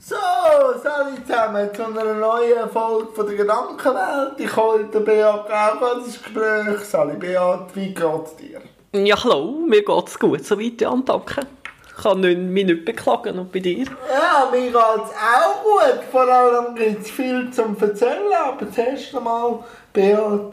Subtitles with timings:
[0.00, 0.14] So,
[0.80, 4.38] salut zusammen zu einer neuen Folge von der Gedankenwelt.
[4.38, 6.78] Ich habe heute Beat auch das Gespräch.
[6.84, 8.60] Salut Beat, wie geht's dir?
[8.92, 11.40] Ja, hallo, mir geht's gut, soweit, ja, danke.
[11.88, 13.86] Ich kann nicht, mich nicht beklagen, und bei dir?
[14.08, 16.04] Ja, mir geht's auch gut.
[16.12, 18.32] Vor allem gibt es viel zum Erzählen.
[18.32, 20.52] Aber zuerst einmal, Beat,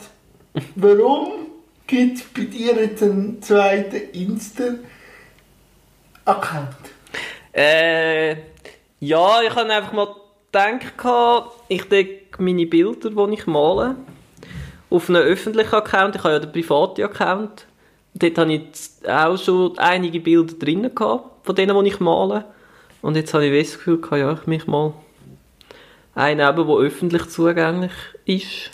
[0.75, 1.51] warum
[1.85, 4.79] gibt es bei dir jetzt einen zweiten Insta-Account?
[7.53, 8.54] Äh,
[9.05, 10.15] ja, ich habe einfach mal
[10.51, 13.95] gedacht, ich decke meine Bilder, die ich male,
[14.89, 16.15] auf einen öffentlichen Account.
[16.15, 17.67] Ich habe ja den privaten Account.
[18.13, 18.61] Dort habe ich
[19.07, 22.45] auch schon einige Bilder drin gehabt, von denen, die ich male.
[23.01, 24.93] Und jetzt habe ich das Gefühl, ja, ich mich mal
[26.15, 27.91] einen eben, der öffentlich zugänglich
[28.25, 28.71] ist,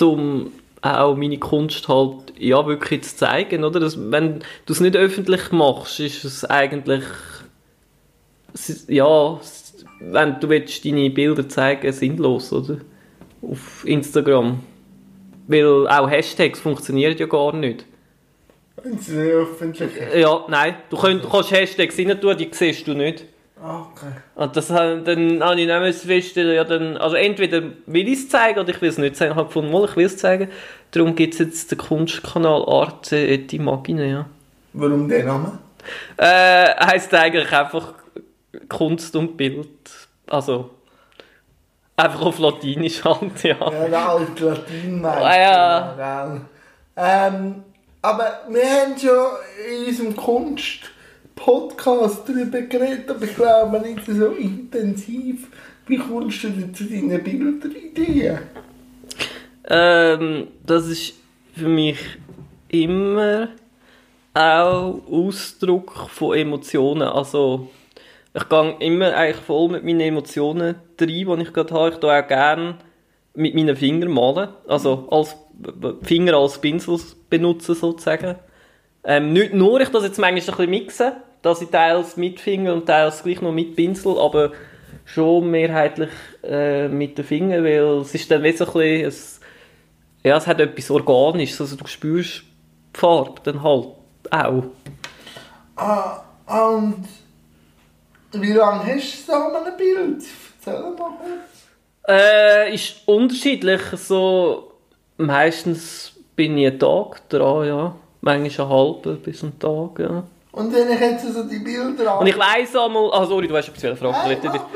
[0.00, 3.64] um auch meine Kunst halt ja, wirklich zu zeigen.
[3.64, 3.78] Oder?
[3.78, 7.04] Das, wenn du es nicht öffentlich machst, ist es eigentlich
[8.88, 9.40] ja,
[10.00, 12.78] wenn du willst, deine Bilder zeigen sinnlos, oder?
[13.42, 14.60] Auf Instagram.
[15.46, 17.84] Weil auch Hashtags funktionieren ja gar nicht.
[18.82, 20.76] Wenn sie nicht öffentlich Ja, nein.
[20.88, 23.24] Du, könnt, kannst Hashtags rein tun, die siehst du nicht.
[23.62, 24.12] Okay.
[24.36, 28.58] Und das, dann habe ich dann feststellen, ja, dann, also entweder will ich es zeigen
[28.58, 29.32] oder ich will es nicht zeigen.
[29.32, 30.48] Ich habe gefunden, mal, ich will es zeigen.
[30.92, 34.26] Darum gibt es jetzt den Kunstkanal Arte et Imagine, ja.
[34.72, 35.58] Warum der Name?
[36.16, 37.94] Äh, heisst eigentlich einfach
[38.68, 39.68] Kunst und Bild.
[40.28, 40.70] Also,
[41.96, 43.56] einfach auf Latinisch halt, ja.
[43.72, 45.96] Ja, der alte Latin meinst Ah, ja.
[45.98, 46.40] ja.
[46.96, 47.64] Ähm,
[48.02, 49.26] aber wir haben schon
[49.70, 55.48] in unserem Kunst-Podcast darüber geredet, aber ich glaube nicht so intensiv.
[55.86, 58.38] Wie kommst du denn zu deinen Bilderideen?
[59.68, 61.14] Ähm, das ist
[61.54, 61.98] für mich
[62.68, 63.48] immer
[64.32, 67.02] auch Ausdruck von Emotionen.
[67.02, 67.68] Also,
[68.32, 71.90] ich gehe immer eigentlich voll mit meinen Emotionen rein, die ich gerade habe.
[71.90, 72.76] Ich tue auch gerne
[73.34, 74.50] mit meinen Fingern malen.
[74.68, 75.36] Also, als
[76.02, 78.36] Finger als Pinsel benutzen sozusagen.
[79.04, 81.12] Ähm, nicht nur, ich das jetzt manchmal ein bisschen mixen,
[81.42, 84.52] dass ich teils mit Finger und teils gleich noch mit Pinsel, aber
[85.04, 86.10] schon mehrheitlich
[86.42, 89.42] äh, mit den Fingern, weil es ist dann wie so ein bisschen,
[90.22, 92.42] ja, es hat etwas Organisches, also du spürst
[92.94, 93.88] die Farbe dann halt
[94.30, 94.64] auch.
[95.76, 97.06] Ah, und
[98.32, 100.24] wie lange hast du so an einem Bild?
[100.58, 101.60] Erzähl mal kurz.
[102.08, 104.72] Äh, ist unterschiedlich, so
[105.16, 107.94] meistens bin ich einen Tag dran, ja.
[108.22, 110.24] Manchmal einen halben bis einen Tag, ja.
[110.52, 113.68] Und wenn ich jetzt so die Bilder Und ich weiss einmal, ah sorry, du hast
[113.68, 114.40] etwas fragen.
[114.44, 114.66] Mach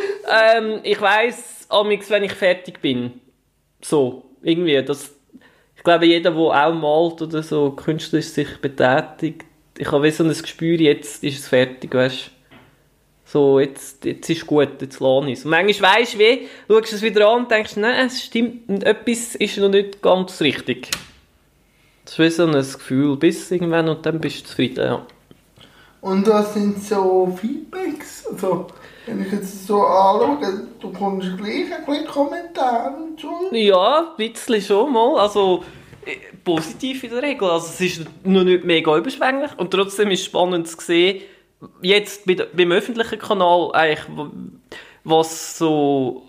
[0.56, 3.20] ähm, ich weiss amix, wenn ich fertig bin.
[3.82, 5.10] So, irgendwie, das,
[5.76, 9.44] ich glaube, jeder, der auch malt oder so künstlerisch sich betätigt,
[9.76, 12.30] ich habe so ein Gespür, jetzt ist es fertig, weißt
[13.34, 15.44] So, jetzt, jetzt ist gut, jetzt lasse ich es.
[15.44, 18.84] Und manchmal weisst du wie, schaust du es wieder an und denkst, nein, es stimmt,
[18.84, 20.88] etwas ist noch nicht ganz richtig.
[22.04, 25.06] Das ist wie so ein Gefühl, bis irgendwann und dann bist du zufrieden, ja.
[26.00, 28.24] Und was sind so Feedbacks?
[28.30, 28.68] Also,
[29.06, 33.48] wenn ich jetzt so anschaue, du kommst gleich ein bisschen Kommentare und so.
[33.50, 35.18] Ja, ein bisschen schon mal.
[35.18, 35.64] Also
[36.06, 37.50] äh, positiv in der Regel.
[37.50, 41.22] Also es ist noch nicht mega überschwänglich und trotzdem ist es spannend zu sehen,
[41.82, 44.06] jetzt beim öffentlichen Kanal eigentlich,
[45.04, 46.28] was so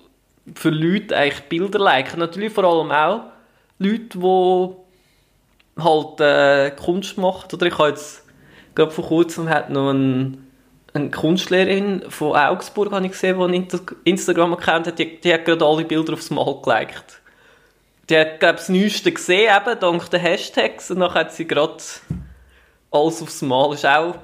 [0.54, 2.20] für Leute eigentlich Bilder liken.
[2.20, 3.32] Natürlich vor allem auch
[3.80, 7.48] Leute, die halt äh, Kunst machen.
[7.54, 8.24] Oder ich habe jetzt
[8.76, 10.48] gerade vor kurzem hat noch ein,
[10.94, 13.68] eine Kunstlehrerin von Augsburg habe ich gesehen, die einen
[14.04, 17.22] Instagram-Account hat, die, die hat gerade alle Bilder aufs Mal geliked.
[18.10, 21.48] Die hat, glaube ich, das Neueste gesehen, eben, dank den Hashtags, und dann hat sie
[21.48, 21.84] gerade
[22.92, 23.74] alles aufs Mal.
[23.74, 24.16] ist auch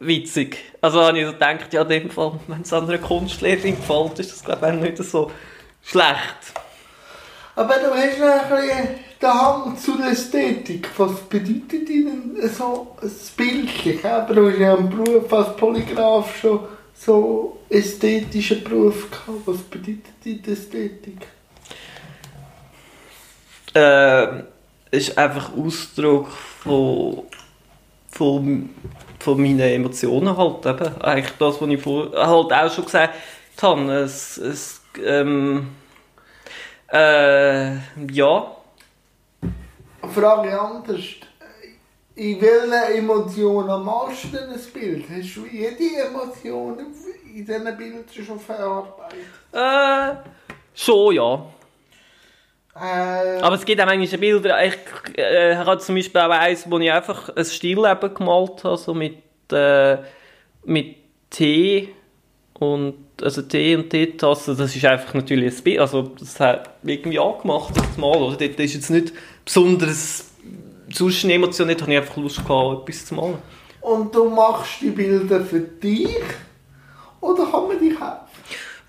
[0.00, 0.58] witzig.
[0.80, 4.32] Also habe ich so gedacht, ja, in dem Fall, wenn es einer Kunstlehrerin gefällt, ist
[4.32, 5.30] das, glaube ich, auch nicht so
[5.82, 6.52] schlecht.
[7.56, 8.88] Aber du hast noch ein bisschen
[9.20, 10.88] den Hang zur Ästhetik.
[10.96, 14.04] Was bedeutet Ihnen so ein Bildlich?
[14.04, 16.60] Aber du hast ja einen Beruf als Polygraph schon
[16.94, 19.46] so ästhetischen Beruf gehabt.
[19.46, 21.26] Was bedeutet Ihnen die Ästhetik?
[23.74, 24.42] äh,
[24.90, 27.22] ist einfach Ausdruck von,
[28.10, 28.70] von,
[29.20, 31.02] von meinen Emotionen halt eben.
[31.02, 33.14] Eigentlich das, was ich vor, halt auch schon gesagt
[33.60, 33.92] habe.
[33.92, 35.68] Es, es, ähm,
[36.90, 37.74] äh,
[38.10, 38.58] ja,
[40.08, 41.00] Frage anders.
[42.14, 45.04] In welchen Emotionen malst du denn ein Bild?
[45.08, 49.18] Hast du jede Emotion in diesen Bildern schon verarbeitet?
[49.52, 50.14] äh,
[50.74, 51.46] schon ja.
[52.80, 54.76] Äh, Aber es gibt auch manchmal Bilder, ich
[55.16, 59.16] äh, habe zum Beispiel auch eins, wo ich einfach ein Stillleben gemalt habe, so mit,
[59.52, 59.98] äh,
[60.64, 60.96] mit
[61.30, 61.88] Tee
[62.58, 67.18] Und also Tee und Teetasse, das ist einfach natürlich ein Bild, also das hat irgendwie
[67.18, 68.36] angemacht, das Mal, oder?
[68.36, 69.12] Dort ist jetzt nicht
[69.44, 70.30] besonders,
[70.92, 73.38] sonst nicht, habe ich einfach Lust gehabt, etwas zu malen.
[73.80, 76.20] Und du machst die Bilder für dich?
[77.20, 78.18] Oder kann man die kaufen?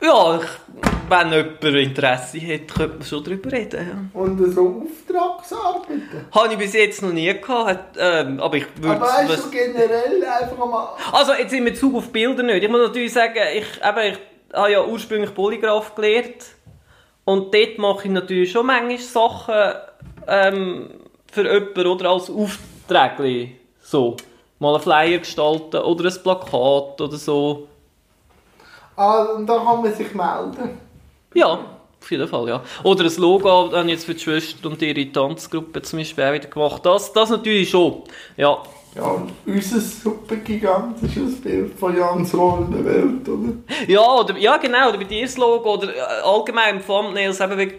[0.01, 4.09] Ja, ich, wenn jemand Interesse hat, könnte man schon darüber reden.
[4.13, 4.21] Ja.
[4.21, 6.27] Und so Auftragsarbeiten?
[6.31, 8.95] Habe ich bis jetzt noch nie gehabt, ähm, aber ich würde...
[8.95, 10.95] Aber weißt du, generell einfach mal...
[11.11, 12.63] Also jetzt in Bezug auf Bilder nicht.
[12.63, 14.19] Ich muss natürlich sagen, ich, eben, ich
[14.53, 16.45] habe ja ursprünglich Polygraph gelernt
[17.25, 19.73] und dort mache ich natürlich schon manchmal Sachen
[20.27, 20.89] ähm,
[21.31, 23.51] für jemanden oder als Aufträge.
[23.81, 24.17] So,
[24.59, 27.67] mal einen Flyer gestalten oder ein Plakat oder so.
[28.95, 30.88] Ah, und da kann man sich melden.
[31.33, 31.59] Ja,
[32.01, 32.63] auf jeden Fall, ja.
[32.83, 36.47] Oder ein Logo dann jetzt für die Schwester und ihre Tanzgruppe zum Beispiel auch wieder
[36.47, 36.85] gemacht.
[36.85, 38.03] Das, das natürlich schon,
[38.37, 38.57] ja.
[38.95, 43.53] Ja, und unser super gigantisches Bild von Jans rollender Welt, oder?
[43.87, 47.73] Ja, oder, ja genau, oder bei dir das Logo, oder äh, allgemein Thumbnails, eben, wie,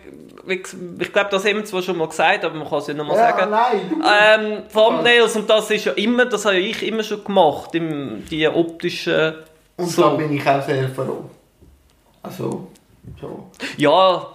[0.47, 0.63] wie,
[1.01, 3.17] ich glaube, das haben wir zwar schon mal gesagt, aber man kann es ja nochmal
[3.17, 3.51] Ja, sagen.
[3.51, 4.03] nein.
[4.41, 8.47] Ähm, Thumbnails, und das ist ja immer, das habe ich immer schon gemacht, im, die
[8.47, 9.35] optischen...
[9.79, 10.03] und so.
[10.03, 11.25] da bin ich auch sehr froh.
[12.23, 12.69] Also,
[13.21, 13.51] so.
[13.77, 14.27] Ja,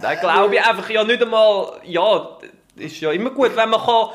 [0.00, 2.38] da glaube ich einfach ja nicht einmal, ja,
[2.76, 4.08] ist ja immer gut, wenn man kann,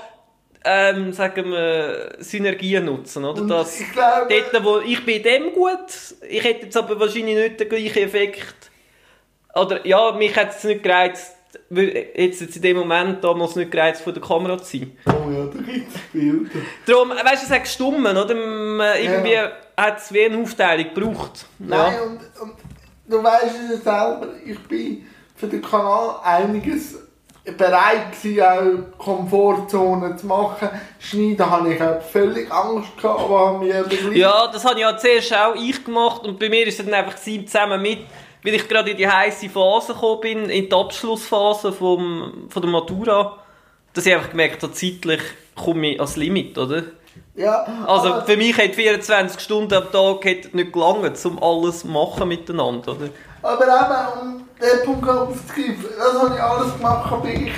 [0.66, 3.42] ähm, sagen wir, Synergien nutzen, oder?
[3.42, 5.78] Und Das, ich glaube- dort, wo ich bin dem gut,
[6.28, 8.72] ich hätte jetzt aber wahrscheinlich nicht den gleichen Effekt,
[9.56, 11.36] oder ja, mich hat es nicht gereizt,
[11.70, 14.98] jetzt, jetzt in dem Moment damals nicht gereizt, vor der Kamera zu sein.
[15.08, 16.50] Oh ja, da gibt es Bilder.
[16.86, 18.36] Darum, weißt du, es hat gestummen, oder?
[18.36, 19.52] Irgendwie Ja.
[19.78, 21.46] hat es wie eine Aufteilung gebraucht.
[21.60, 22.02] Nein, Ja.
[22.04, 22.56] und, und
[23.08, 25.06] du weißt es ja selber, ich bin
[25.36, 26.96] für den Kanal einiges
[27.56, 30.70] bereit gewesen, auch Komfortzonen zu machen.
[31.00, 34.18] Schneiden habe ich auch völlig Angst gehabt, aber habe mich eben gleich...
[34.18, 37.16] Ja, das habe ja zuerst auch ich gemacht und bei mir ist es dann einfach
[37.16, 38.00] zusammen mit,
[38.44, 42.72] weil ich gerade in die heiße Phase gekommen bin, in die Abschlussphase vom, von der
[42.72, 43.38] Matura,
[43.94, 45.22] dass ich einfach gemerkt habe, zeitlich
[45.56, 46.84] komme ich ans Limit, oder?
[47.38, 51.88] Ja Also für mich hat 24 Stunden am Tag hat nicht gelangt, um alles zu
[51.88, 53.10] machen miteinander, oder?
[53.44, 57.52] Aber eben, um den Punkt aufzugreifen, das habe ich alles gemacht, aber ich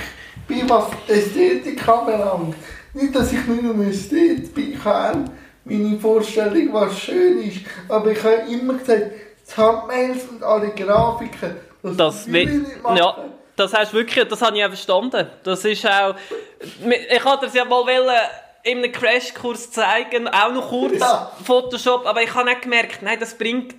[0.46, 2.54] bin, was Ästhetik anbelangt.
[2.92, 5.24] Nicht, dass ich nicht ein Ästhet bin, ich habe
[5.64, 9.02] meine Vorstellung, was schön ist, aber ich habe immer gesagt,
[9.48, 12.96] die Thumbnails und alle Grafiken, das, Das, will ich nicht machen.
[12.96, 13.16] ja,
[13.56, 15.26] das hast du wirklich, das habe ich auch verstanden.
[15.44, 16.14] Das ist auch,
[16.60, 18.16] ich wollte es ja mal wollen,
[18.64, 21.32] einem Crashkurs zeigen, auch noch kurz Ja.
[21.44, 23.74] Photoshop, aber ich habe nicht gemerkt, nein, das bringt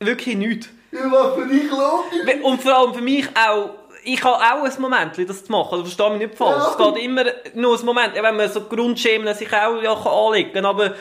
[0.00, 0.68] wirklich nichts.
[0.90, 3.70] Ja, was für dich logisch Und vor allem für mich auch,
[4.04, 6.62] ich habe auch ein Moment, das zu machen, also verstehe mich nicht falsch.
[6.62, 6.70] Ja.
[6.70, 7.24] Es geht immer
[7.54, 10.94] nur ein Moment, wenn man so Grundschemen sich auch ja, kann anlegen kann, aber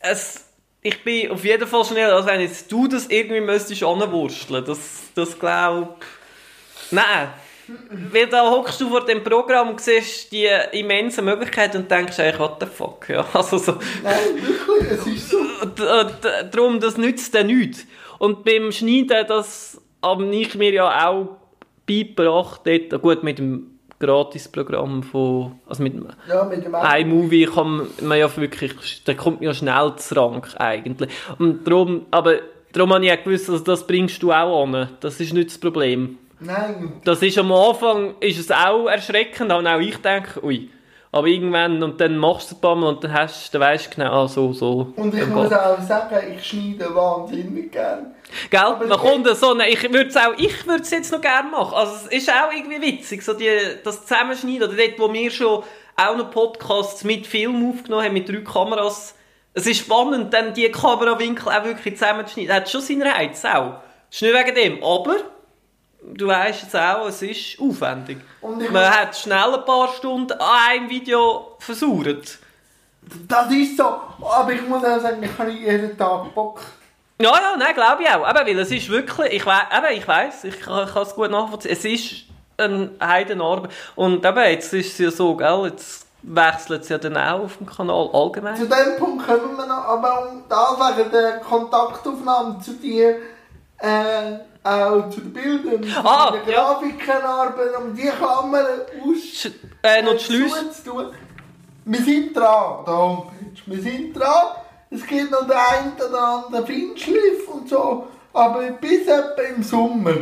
[0.00, 0.44] es,
[0.82, 4.64] ich bin auf jeden Fall schneller, als wenn jetzt du das irgendwie müsstest anwursteln.
[4.64, 4.78] Das,
[5.14, 5.94] das glaube
[6.90, 7.28] Nein.
[8.12, 12.38] Weil da hockst du vor dem Programm und siehst die immensen Möglichkeiten und denkst eigentlich,
[12.38, 13.24] what the fuck, ja.
[13.32, 13.72] Also so,
[14.02, 15.38] Nein, wirklich, es ist so.
[16.50, 17.86] Darum, das nützt dann nichts.
[18.18, 21.36] Und beim Schneiden, das habe ich mir ja auch
[21.86, 25.94] beigebracht, dort, gut, mit dem Gratisprogramm von, also mit
[26.28, 30.48] Ja, mit dem iMovie kann man ja wirklich, da kommt man ja schnell zu Rank
[30.56, 31.10] eigentlich.
[31.38, 32.36] Und darum, aber
[32.72, 34.88] darum habe ich auch gewusst, also das bringst du auch an.
[35.00, 36.18] Das ist nicht das Problem.
[36.40, 40.70] Nein, Das ist am Anfang ist es auch erschreckend, und auch ich denke, ui.
[41.10, 43.86] Aber irgendwann, und dann machst du es ein paar Mal und dann, hast, dann weißt
[43.86, 44.92] du genau, ah, so, so.
[44.94, 48.14] und ich muss auch sagen, ich schneide wahnsinnig gern.
[48.50, 48.60] Gell?
[48.60, 51.50] Aber Man kommt so, eine, ich würde es auch, ich würde es jetzt noch gerne
[51.50, 51.74] machen.
[51.74, 53.48] Also es ist auch irgendwie witzig, so die,
[53.82, 55.62] das Zusammenschneiden, oder dort, wo wir schon
[55.96, 59.14] auch noch Podcasts mit Film aufgenommen haben, mit drei Kameras.
[59.54, 62.54] Es ist spannend, dann die Kamerawinkel auch wirklich zusammenzuschneiden.
[62.54, 63.80] Hat schon seinen Reiz, auch.
[64.10, 65.16] Ist nicht wegen dem, aber
[66.02, 68.18] du weißt jetzt auch, es ist aufwendig.
[68.42, 72.38] Man hat schnell ein paar Stunden an einem Video versucht.
[73.26, 73.84] Das ist so,
[74.20, 76.60] aber ich muss auch sagen, ich habe jeden Tag Bock.
[77.20, 78.28] Ja, ja, nein, glaube ich auch.
[78.28, 81.14] Eben, weil es ist wirklich, ich, wei eben, ich weiss, ich kann, ich kann es
[81.14, 82.24] gut nachvollziehen, es ist
[82.56, 83.70] eine Heidenarbeit.
[83.96, 87.56] Und eben, jetzt ist es ja so, gell, jetzt wechselt es ja dann auch auf
[87.56, 88.56] dem Kanal allgemein.
[88.56, 93.16] Zu dem Punkt kommen wir noch, aber um da wegen der Kontaktaufnahme zu dir,
[93.78, 96.62] äh, auch zu den Bildern, zu Ah, den ja.
[96.74, 98.66] Grafikenarbeiten, um die Kamera
[99.02, 99.50] aus
[99.82, 100.70] äh, noch Schlüsse.
[100.72, 101.12] zuzutun.
[101.84, 103.62] Wir sind dran, der Homepage.
[103.66, 104.46] Wir sind dran.
[104.90, 110.14] Es gibt noch den einen oder anderen Feinschliff und so, aber bis etwa im Sommer,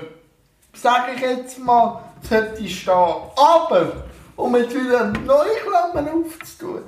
[0.74, 2.92] sage ich jetzt mal, sollte ich stehen.
[3.36, 3.92] Aber,
[4.36, 6.82] um jetzt wieder neue Klammern aufzutun,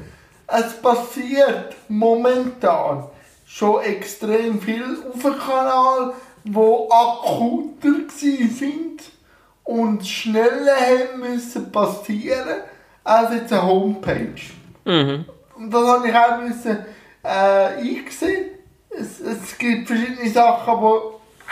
[0.48, 3.04] es passiert momentan
[3.46, 6.14] schon extrem viel auf dem Kanal,
[6.44, 9.02] wo akuter sind
[9.64, 12.62] und schneller haben müssen passieren
[13.04, 14.40] als jetzt eine Homepage.
[14.84, 15.24] Mhm.
[15.56, 16.78] Und das habe ich auch müssen,
[17.22, 18.50] äh, einsehen.
[18.90, 20.78] Es, es gibt verschiedene Sachen,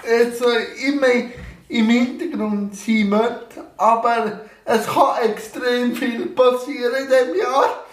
[0.02, 0.46] die jetzt so
[0.86, 1.30] immer
[1.68, 7.84] im Hintergrund sein müssen, aber es kann extrem viel passieren in diesem Jahr.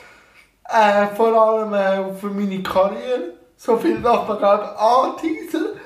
[0.69, 3.33] Äh, vor allem äh, für meine Karriere.
[3.57, 5.79] So viel darf man gerade anteasern.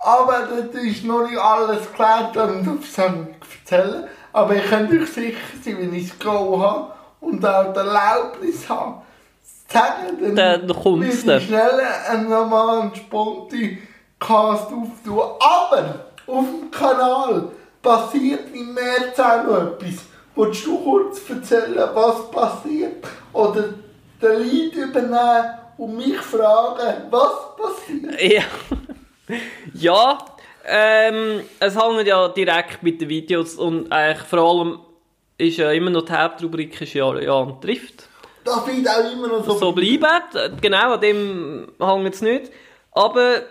[0.00, 4.04] Aber das ist noch nicht alles geklärt und das erzählen.
[4.32, 8.68] Aber ich kann euch sicher sein, wenn ich das Go habe und auch die Erlaubnis
[8.68, 9.02] habe,
[9.42, 11.38] zu sagen, Dann kommt's will dann.
[11.38, 13.78] ich schnell einen normalen Sponti
[14.20, 15.18] Cast auftun.
[15.40, 15.94] Aber
[16.26, 17.48] auf dem Kanal
[17.82, 20.04] passiert im März auch noch etwas.
[20.36, 23.04] Willst du kurz erzählen, was passiert?
[23.32, 23.64] Oder
[24.22, 28.20] den Lead übernehmen und mich fragen, was passiert?
[28.20, 28.42] Ja.
[29.74, 30.18] ja,
[30.64, 34.80] ähm, es hängt ja direkt mit den Videos und eigentlich vor allem
[35.38, 38.08] ist ja immer noch die Hauptrubrik ist ja Jan trifft.
[38.44, 39.58] Das wird auch immer noch so.
[39.58, 42.50] So bleiben, genau, an dem hängt es nicht.
[42.92, 43.42] Aber,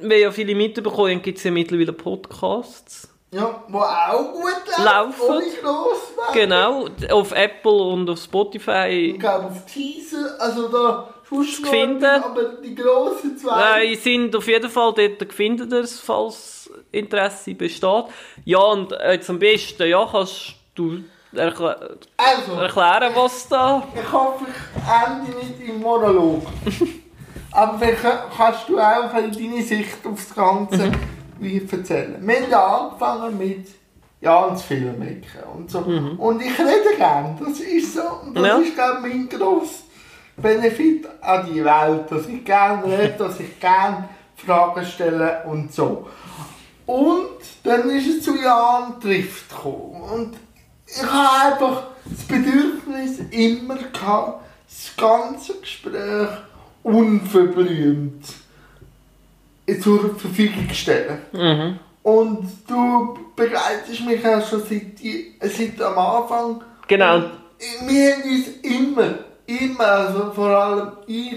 [0.00, 3.08] wie ja viele mitbekommen, gibt es ja mittlerweile Podcasts.
[3.30, 4.84] Ja, wo auch gut.
[4.84, 5.28] Laufen.
[5.28, 6.32] Werden.
[6.32, 9.12] Genau, auf Apple und auf Spotify.
[9.14, 13.56] Ich glaube auf Teaser, also da etwas, aber die grossen zwei.
[13.84, 18.04] Nein, sind auf jeden Fall dort findet ihr es, falls Interesse besteht.
[18.44, 20.98] Ja, und jetzt am besten, ja, kannst du
[21.34, 21.74] erkl
[22.16, 23.82] Also, erklären, was da...
[23.94, 26.42] ich hoffe, ich ende nicht im Monolog.
[27.52, 28.02] aber vielleicht
[28.36, 30.92] kannst du auch deine Sicht auf das Ganze
[31.38, 32.16] wie erzählen.
[32.20, 33.66] Wir haben ja angefangen mit
[34.20, 35.78] Jans Filmmaker und so.
[35.78, 38.00] Und ich rede gern, das ist so.
[38.24, 38.56] Und das Ja.
[38.58, 39.84] ist, glaube ich, mein grosser
[40.40, 46.08] Benefit an die Welt, dass ich gerne rede, dass ich gerne Fragen stelle und so.
[46.86, 50.02] Und dann ist es zu Jan Trift gekommen.
[50.02, 50.36] Und
[50.86, 56.28] ich habe einfach das Bedürfnis immer gehabt, das ganze Gespräch
[56.82, 58.24] unverblümt
[59.82, 61.18] zur Verfügung zu stellen.
[61.32, 61.78] Mhm.
[62.02, 64.98] Und du begleitest mich auch schon seit,
[65.52, 66.62] seit am Anfang.
[66.86, 67.16] Genau.
[67.16, 69.14] Und wir haben uns immer,
[69.48, 71.34] immer, also vor allem ich,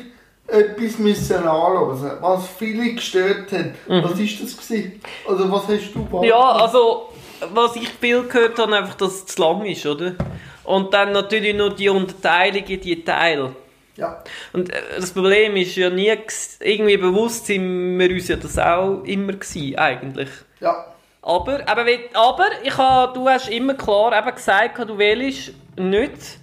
[0.47, 3.71] etwas müssen anhören, was viele gestört hat.
[3.87, 5.01] Was ist das gewesen?
[5.25, 6.23] Oder was hast du Mhm.
[6.23, 7.09] Ja, also,
[7.53, 10.15] was ich viel gehört habe, einfach, dass es zu lang ist, oder?
[10.63, 13.55] Und dann natürlich noch die Unterteilung in die Teile.
[13.95, 14.21] ja.
[14.53, 16.11] Und äh, das Problem ist ja nie,
[16.59, 20.29] irgendwie bewusst sind wir uns ja das auch immer gewesen, eigentlich.
[20.59, 20.85] ja.
[21.23, 26.39] Aber, aber, aber ich habe, du hast immer klar eben gesagt, du wählst nicht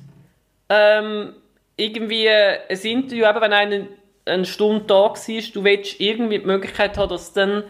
[0.68, 1.32] ähm,
[1.78, 3.86] irgendwie ein Interview, eben wenn einer
[4.26, 7.64] eine Stunde da war, du willst irgendwie die Möglichkeit haben, das dann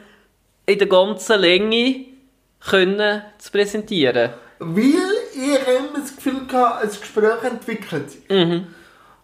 [0.67, 2.07] in der ganzen Länge
[2.61, 4.31] können zu präsentieren.
[4.59, 4.85] Weil
[5.35, 8.29] ich immer das Gefühl hatte, ein Gespräch entwickelt sich.
[8.29, 8.67] Mhm.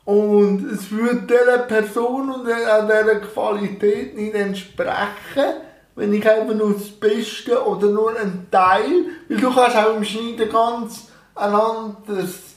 [0.04, 5.54] Und es würde dieser Person und auch dieser Qualität nicht entsprechen,
[5.96, 10.04] wenn ich einfach nur das Beste oder nur einen Teil, weil du kannst auch im
[10.04, 12.53] Schneiden ganz ein anderes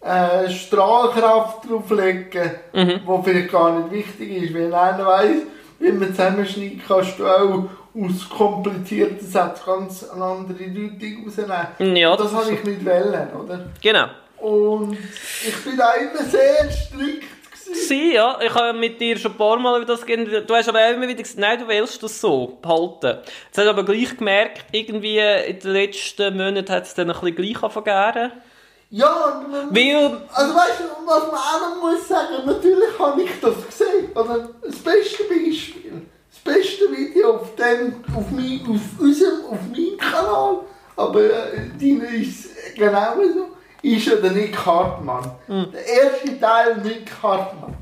[0.00, 3.00] äh, Strahlkraft drauflegen, Mhm.
[3.04, 4.54] wo vielleicht gar nicht wichtig ist.
[4.54, 5.42] Wenn einer weiss,
[5.80, 7.64] wie man zusammenschneidet, kannst du auch
[7.94, 11.96] aus komplizierten Sätzen ganz eine andere Deutung rausnehmen.
[11.96, 13.66] Ja, das, das habe ich nicht wollen, oder?
[13.82, 14.06] Genau.
[14.38, 14.92] Und
[15.46, 17.74] ich bin da immer sehr strikt gewesen.
[17.74, 20.48] Sie, ja, ich habe mit dir schon ein paar Mal über das geredet.
[20.48, 23.18] Du hast aber auch immer wieder gesagt, nein, du willst das so behalten.
[23.46, 27.18] Jetzt hast du aber gleich gemerkt, irgendwie in den letzten Monaten hat es dann ein
[27.20, 28.32] bisschen gleich angefangen.
[28.90, 33.22] Ja, und man, Weil, also weißt du, was man auch noch muss sagen, natürlich habe
[33.22, 34.10] ich das gesehen.
[34.14, 39.98] Oder das beste Beispiel, das beste Video auf dem, auf, mein, auf unserem, auf meinem
[39.98, 40.60] Kanal,
[40.96, 43.48] aber äh, deine ist genauso,
[43.82, 45.32] ist ja der Nick Hartmann.
[45.48, 47.76] Der erste Teil Nick Hartmann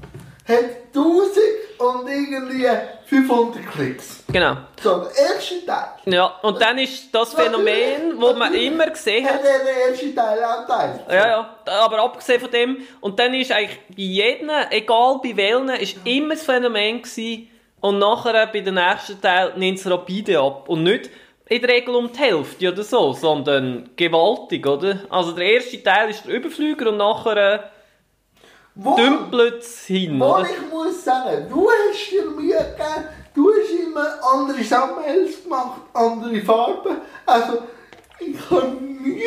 [0.46, 1.38] hat 1000
[1.78, 2.66] und irgendwie
[3.06, 4.25] 500 Klicks.
[4.32, 4.56] genau.
[4.82, 5.88] So, der erste Teil.
[6.06, 9.44] Ja, und dann ist das Phänomen, wo man immer gesehen Hat hat.
[9.44, 11.00] er den ersten Teil auch geteilt?
[11.08, 15.68] Ja, ja, aber abgesehen von dem, und dann ist eigentlich bei jedem, egal bei welchen,
[15.70, 17.48] ist immer das Phänomen gewesen,
[17.80, 20.68] und nachher bei dem nächsten Teil nimmt es rapide ab.
[20.68, 21.10] Und nicht
[21.48, 25.00] in der Regel um die Hälfte oder so, sondern gewaltig, oder?
[25.10, 27.58] Also der erste Teil ist der Überflüger und nachher äh,
[28.76, 30.45] Wo- dümpelt es hin, Wo oder?
[30.45, 36.40] ich muss sagen, du hast dir Mühe gegeben, du hast immer andere Thumbnails gemacht, andere
[36.42, 36.97] Farben.
[37.25, 37.62] Also,
[38.21, 39.21] ich habe nie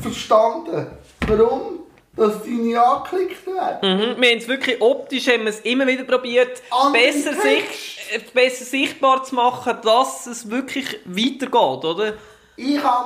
[0.00, 0.86] verstanden,
[1.26, 1.80] warum
[2.16, 3.80] dass deine angeklickt werden.
[4.16, 4.22] Mhm.
[4.22, 8.64] Wir haben es wirklich optisch haben wir es immer wieder probiert, besser, sich, äh, besser
[8.64, 12.12] sichtbar zu machen, dass es wirklich weitergeht, oder?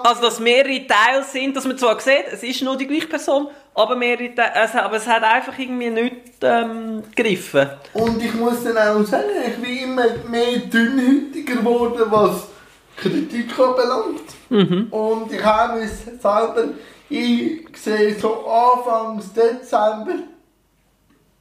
[0.05, 3.49] Also, dass mehrere Teile sind, dass man zwar sieht, es ist nur die gleiche Person,
[3.78, 4.18] aber, Teile,
[4.54, 7.68] es, aber es hat einfach irgendwie nicht ähm, gegriffen.
[7.94, 12.49] Und ich muss dann auch sagen, ich bin immer mehr dünnhütiger geworden, was
[12.97, 14.90] Kritik anbelangt.
[14.90, 16.64] Und ich habe es selber,
[17.08, 20.25] ich sehe so Anfang Dezember,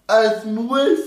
[0.08, 1.00] es muss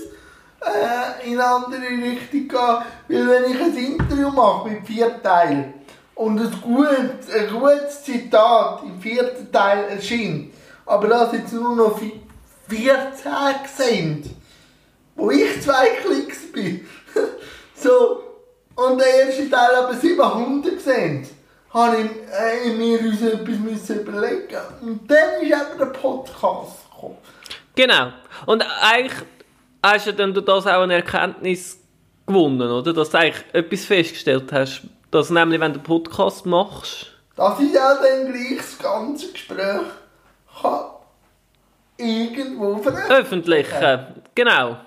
[0.61, 5.73] äh, in eine andere Richtung gehen, weil wenn ich ein Interview mache mit vier Teilen
[6.15, 10.51] und ein gutes, ein gutes Zitat im vierten Teil erscheint,
[10.91, 12.19] aber das jetzt nur noch vi-
[12.67, 13.03] 14
[13.77, 14.29] sind,
[15.15, 16.85] wo ich zwei Klicks bin.
[17.75, 18.21] so,
[18.75, 21.27] und der erste Teil aber 700 gesehen.
[21.73, 24.57] Habe ich, äh, mir uns etwas müssen überlegen.
[24.81, 27.17] Und dann ist eben der Podcast gekommen.
[27.75, 28.11] Genau.
[28.45, 29.23] Und eigentlich
[29.81, 31.79] hast du dann durch das auch eine Erkenntnis
[32.27, 32.91] gewonnen, oder?
[32.91, 37.07] Dass du eigentlich etwas festgestellt hast, dass nämlich, wenn du Podcast machst,
[37.37, 39.81] Dass ich ja dann gleich das ganze Gespräch
[40.61, 40.81] kann
[41.97, 44.23] irgendwo veröffentlichen öffentlichen.
[44.35, 44.77] Genau.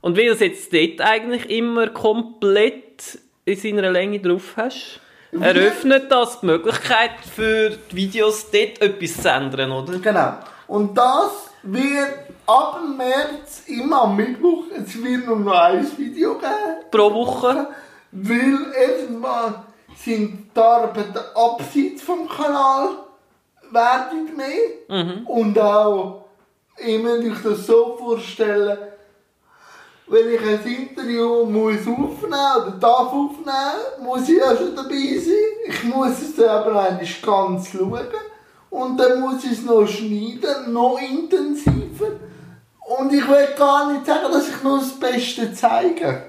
[0.00, 5.00] Und weil du es jetzt dort eigentlich immer komplett in seiner Länge drauf hast,
[5.32, 9.98] eröffnet das die Möglichkeit für die Videos dort etwas zu ändern, oder?
[9.98, 10.34] Genau.
[10.66, 12.12] Und das wird
[12.46, 16.84] ab März immer am Mittwoch, es wird nur noch ein Video geben.
[16.90, 17.68] Pro Woche.
[18.10, 19.64] Weil erstens mal
[19.96, 22.90] sind die Arbeiten abseits vom Kanal
[23.72, 25.24] werden mehr.
[25.26, 26.24] Und auch,
[26.84, 28.78] ihr müsst euch das so vorstellen,
[30.08, 35.34] wenn ich ein Interview muss aufnehmen oder darf aufnehmen, muss ich ja schon dabei sein.
[35.68, 38.06] Ich muss es aber eigentlich ganz schauen.
[38.68, 42.08] Und dann muss ich es noch schneiden, noch intensiver.
[42.98, 46.24] Und ich will gar nicht sagen, dass ich nur das Beste zeige.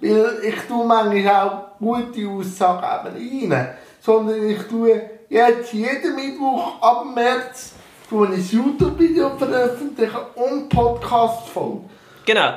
[0.00, 3.74] Weil ich tue manchmal auch gute Aussagen eben rein.
[4.00, 7.72] Sondern ich tue jetzt jeden Mittwoch ab März
[8.08, 11.80] tue ich ein YouTube-Video veröffentlichen und Podcast-Folge.
[12.26, 12.54] Genau.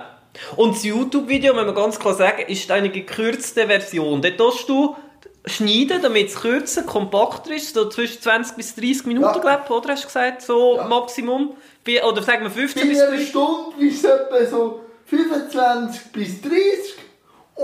[0.56, 4.22] Und das YouTube-Video, wenn wir ganz klar sagen, ist eine gekürzte Version.
[4.22, 4.96] Dort tust du
[5.46, 9.40] schneiden, damit es kürzer, kompakter ist, so zwischen 20 bis 30 Minuten, Ja.
[9.40, 10.88] glaube ich, oder hast du gesagt, so Ja.
[10.88, 11.54] Maximum.
[12.08, 13.30] Oder sagen wir 15 Bei bis einer 30.
[13.30, 16.54] Stunde ist es etwa so 25 bis 30.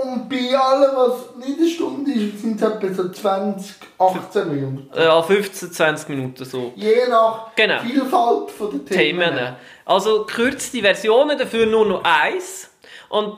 [0.02, 4.90] Und bei allem, was nicht eine Stunde ist, sind es etwa so 20, 18 Minuten.
[4.96, 6.72] Ja, 15, 20 Minuten so.
[6.76, 7.80] Je nach Genau.
[7.80, 9.20] Vielfalt von der Themen.
[9.20, 9.56] Themen.
[9.84, 12.70] Also gekürzte Versionen, dafür nur noch eins.
[13.08, 13.36] Und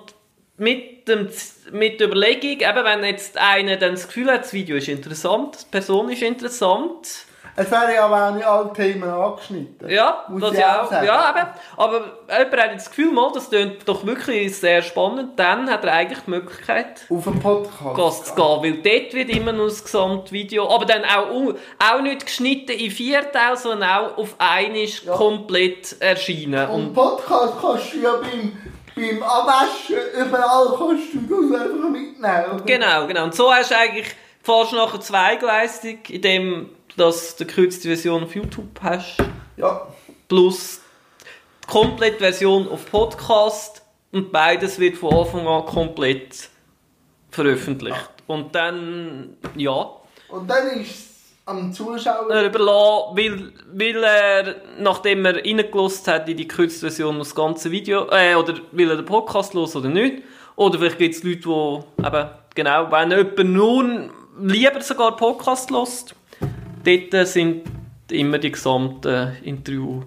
[0.59, 1.29] mit, dem,
[1.73, 5.63] mit der Überlegung, eben, wenn jetzt einer dann das Gefühl hat, das Video ist interessant,
[5.63, 9.91] die Person ist interessant, Es wären ja auch nicht alle Themen angeschnitten.
[9.91, 11.07] Ja, Muss das ich ja auch sagen.
[11.07, 11.49] Ja, eben.
[11.77, 12.01] Aber
[12.39, 15.39] jemand hat das Gefühl, mal, das klingt doch wirklich sehr spannend.
[15.39, 18.27] Dann hat er eigentlich die Möglichkeit, Auf dem Podcast.
[18.29, 18.63] Zu gehen.
[18.63, 23.31] Weil dort wird immer noch das Gesamtvideo, aber dann auch, auch nicht geschnitten in vier
[23.31, 25.13] Teile, sondern auch auf einmal Ja.
[25.13, 26.69] komplett erscheinen.
[26.71, 28.57] Und Und Podcast kannst du ja beim,
[28.97, 32.45] beim Abwaschen, überall kannst du das einfach mitnehmen.
[32.55, 32.65] oder?
[32.65, 33.25] genau, genau.
[33.25, 34.07] Und so hast du eigentlich
[34.43, 39.19] fast nachher zweigleisig, indem dass du die gekürzte Version auf YouTube hast.
[39.57, 39.87] Ja.
[40.29, 40.81] plus
[41.63, 46.49] die komplette Version auf Podcast und beides wird von Anfang an komplett
[47.31, 48.11] veröffentlicht.
[48.27, 49.91] Und dann, ja,
[50.29, 51.13] Und dann ist es
[51.45, 52.31] am Zuschauer.
[52.31, 57.71] er überlassen, weil, weil er, nachdem er reingelassen hat in die gekürzte Version, das ganze
[57.71, 60.23] Video, äh, oder will er den Podcast los oder nicht.
[60.57, 66.15] Oder vielleicht gibt es Leute, die eben, genau, wenn jemand nur lieber sogar Podcast lässt,
[66.85, 67.63] dort sind
[68.11, 70.05] immer die gesamten Interviews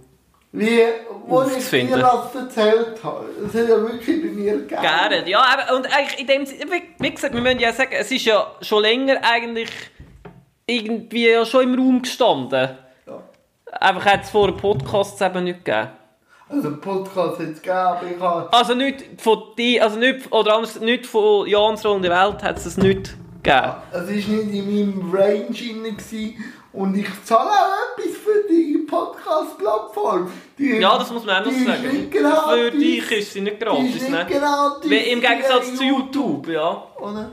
[0.51, 0.81] Wie,
[1.27, 3.25] wo ich dir das erzählt habe.
[3.41, 4.81] Das hat ja wirklich bei mir gegeben.
[4.81, 6.65] Gerne, ja, aber, und eigentlich in dem Sinne,
[6.99, 9.69] wie, gesagt, wir müssen ja sagen, es ist ja schon länger eigentlich
[10.67, 12.69] irgendwie ja schon im Raum gestanden.
[13.07, 13.23] Ja.
[13.79, 15.89] Einfach hat es vor dem Podcast eben nicht gegeben.
[16.47, 18.53] Also einen Podcast hat es gegeben, aber ich habe...
[18.53, 22.65] Also nicht von die, also nicht, oder anders, nicht von Jans rollende Welt hat es
[22.65, 23.73] es nicht gegeben.
[23.91, 26.35] Es war nicht in meinem Range gewesen.
[26.75, 30.31] Und ich zahle auch etwas für die Podcast-Plattform.
[30.57, 32.11] Ja, das muss man auch noch sagen.
[32.49, 34.27] Für die- dich ist sie nicht gratis, ne?
[35.11, 36.83] Im Gegensatz zu YouTube, ja.
[36.99, 37.31] Oder?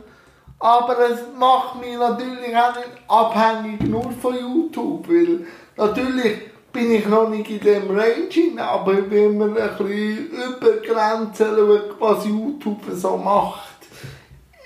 [0.59, 5.45] Aber es macht mich natürlich auch nicht abhängig nur von YouTube, weil
[5.77, 6.39] natürlich
[6.73, 12.01] bin ich noch nicht in dem Range aber wenn man ein bisschen über Grenzen schaut,
[12.01, 13.71] was YouTube so macht,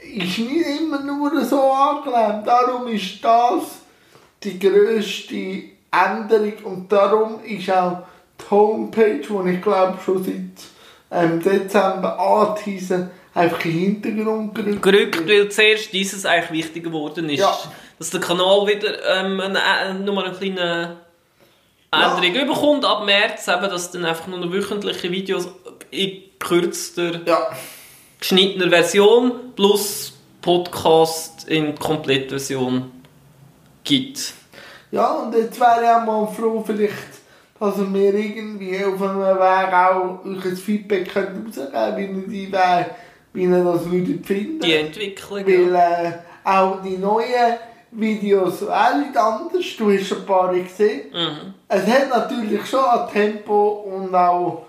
[0.03, 2.45] ist nicht immer nur so angenehm.
[2.45, 3.63] Darum ist das
[4.47, 8.03] die grösste Änderung und darum ist auch
[8.41, 10.45] die Homepage, die ich glaube schon seit
[11.11, 14.83] ähm, Dezember anteasen, einfach in den Hintergrund gerückt.
[14.83, 17.41] gerückt, weil zuerst dieses eigentlich wichtiger geworden ist.
[17.41, 17.57] Ja.
[17.99, 20.97] Dass der Kanal wieder ähm, eine, äh, nochmal eine kleine
[21.91, 25.49] Änderung bekommt ab März, eben, dass dann einfach nur noch wöchentliche Videos
[25.91, 27.51] in kürzter, Ja,
[28.21, 32.93] geschnittener Version plus Podcast in Komplettversion
[33.87, 34.35] gibt.
[34.91, 36.93] ja, und jetzt wäre ich auch mal froh, vielleicht,
[37.59, 42.43] dass ihr mir irgendwie auf einem Weg auch euch ein Feedback könnt rausgeben könnt, wie
[42.43, 42.87] ihr die Weg,
[43.33, 44.61] wie ihr das würdet finden.
[44.61, 45.47] Die Entwicklung.
[45.47, 46.13] Weil äh,
[46.45, 47.57] auch die neuen
[47.93, 49.65] Videos wären nicht anders.
[49.79, 51.11] Du hast ein paar gesehen.
[51.13, 51.55] Mhm.
[51.69, 54.67] Es hat natürlich schon an Tempo und auch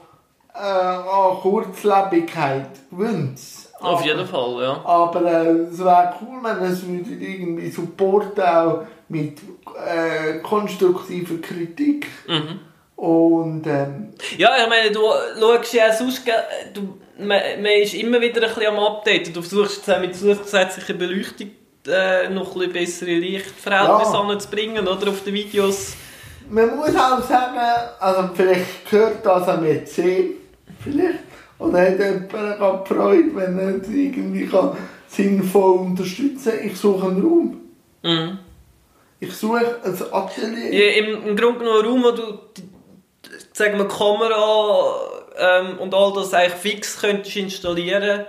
[0.53, 3.67] äh, an Kurzlebigkeit gewünscht.
[3.79, 4.81] Auf jeden Fall, ja.
[4.83, 9.39] Aber äh, es wäre cool, wenn es irgendwie supporten, auch mit
[9.85, 12.07] äh, konstruktiver Kritik.
[12.27, 12.59] Mhm.
[12.95, 15.01] Und ähm, Ja, ich meine, du
[15.39, 16.23] schaust ja sonst,
[16.73, 19.33] du, man, man ist immer wieder ein bisschen am Updaten.
[19.33, 21.51] Du versuchst auch mit zusätzlicher Beleuchtung
[21.87, 24.21] äh, noch ein bisschen bessere Lichtverhältnisse Ja.
[24.21, 25.93] anzubringen, oder, auf den Videos.
[26.49, 27.57] man muss auch sagen,
[27.99, 30.31] also vielleicht gehört das am Mäzen,
[30.83, 31.19] vielleicht.
[31.59, 36.67] Oder hat jemand gerade Freude, wenn er es irgendwie kann sinnvoll unterstützen kann.
[36.67, 37.61] Ich suche einen Raum.
[38.03, 38.39] Mhm.
[39.19, 40.73] Ich suche ein Atelier.
[40.73, 42.69] Ja, im, Im Grunde genommen ein Raum, wo du, die-
[43.53, 44.95] sagen wir, Kamera
[45.37, 48.25] ähm, und all das eigentlich fix könntest installieren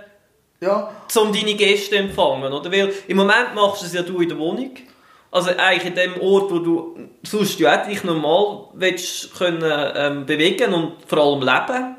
[0.61, 2.71] Ja, um deine Gäste zu empfangen, oder?
[2.71, 4.71] Weil im Moment machst du es ja du in der Wohnung.
[5.31, 9.61] Also eigentlich in dem Ort, wo du sonst ja dich normal willst können,
[9.95, 11.95] ähm, bewegen und vor allem leben.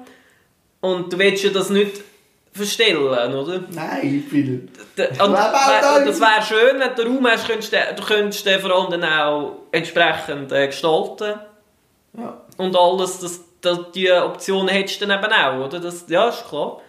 [0.81, 2.03] Und du willst ja das nicht
[2.53, 3.63] verstellen, oder?
[3.71, 4.69] nein, ich will.
[4.97, 8.71] Und, das wäre schön, wenn du den Raum hast, könntest du, du könntest den vor
[8.71, 11.39] allem auch entsprechend äh, gestalten.
[12.19, 12.41] Ja.
[12.57, 15.79] Und alles, das, das, die Optionen hättest du dann eben auch, oder?
[15.79, 16.81] Das, ja, ist klar.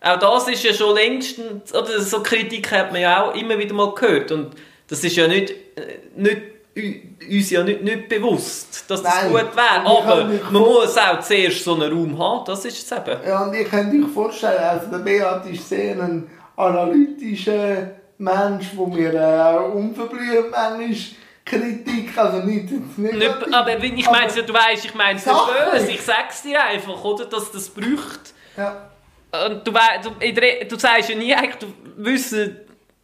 [0.00, 3.74] Auch das ist ja schon längstens, oder so Kritik hat man ja auch immer wieder
[3.74, 4.30] mal gehört.
[4.30, 4.54] Und
[4.88, 6.42] das ist ja nicht, äh, nicht
[6.76, 9.30] uns ja nicht, nicht bewusst, dass das Nein.
[9.32, 9.82] gut wäre.
[9.82, 13.18] Ich Aber man muss auch zuerst so einen Raum haben, das ist es eben.
[13.26, 18.86] Ja, und ihr könnt euch vorstellen, also der Beat ist sehr ein analytischer Mensch, wo
[18.86, 20.94] mir äh, unverblümt manchmal
[21.44, 25.26] Kritik, also nicht Nicht, negativ, aber wie- ich meine ja, du weißt, ich meine es
[25.26, 25.38] nicht
[25.72, 25.90] böse.
[25.92, 27.26] Ich sag's dir einfach, oder?
[27.26, 28.34] Dass das braucht.
[28.56, 28.90] Ja,
[29.46, 31.66] Und du, du, du sagst ja nie eigentlich, du
[31.98, 32.56] wissen,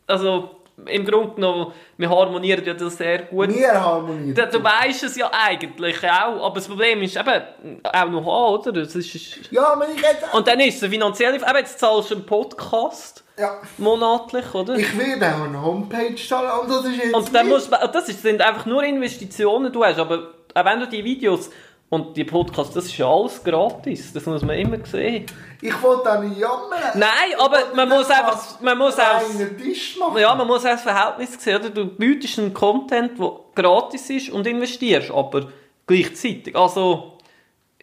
[0.08, 0.56] also
[0.86, 3.54] im Grunde genommen, wir harmonieren ja das sehr gut.
[3.54, 4.34] wir harmonieren.
[4.34, 7.42] Du, du weißt es ja eigentlich auch, aber das Problem ist eben
[7.84, 8.72] auch noch haben, oder?
[8.72, 10.32] Das ist, Ja, wenn ich jetzt...
[10.34, 14.74] und dann ist es finanziell, eben jetzt zahlst du einen Podcast Ja, monatlich, oder?
[14.76, 17.14] ich werde auch eine Homepage starten und das ist jetzt...
[17.14, 20.80] Und dann musst, das ist, sind einfach nur Investitionen, die du hast, aber auch wenn
[20.80, 21.50] du die Videos
[21.92, 25.26] und die Podcasts, das ist ja alles gratis, das muss man immer sehen.
[25.60, 26.80] Ich wollte auch nicht jammern.
[26.94, 29.20] Nein, aber man muss einfach, man muss auch,
[29.62, 30.18] Tisch machen.
[30.18, 31.68] ja, man muss auch das Verhältnis sehen, oder?
[31.68, 35.48] Du bietest einen Content, der gratis ist und investierst, aber
[35.86, 37.18] gleichzeitig, also,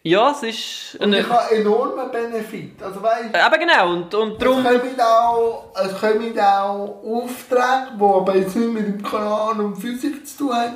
[0.02, 2.82] ja, es ist, Und ich habe enormen Benefit.
[2.82, 8.02] Also weißt aber genau, und, und Es darum, kommen auch, es kommen auch Aufträge, die
[8.02, 10.74] aber jetzt nicht mit dem Kanal und Physik zu tun haben.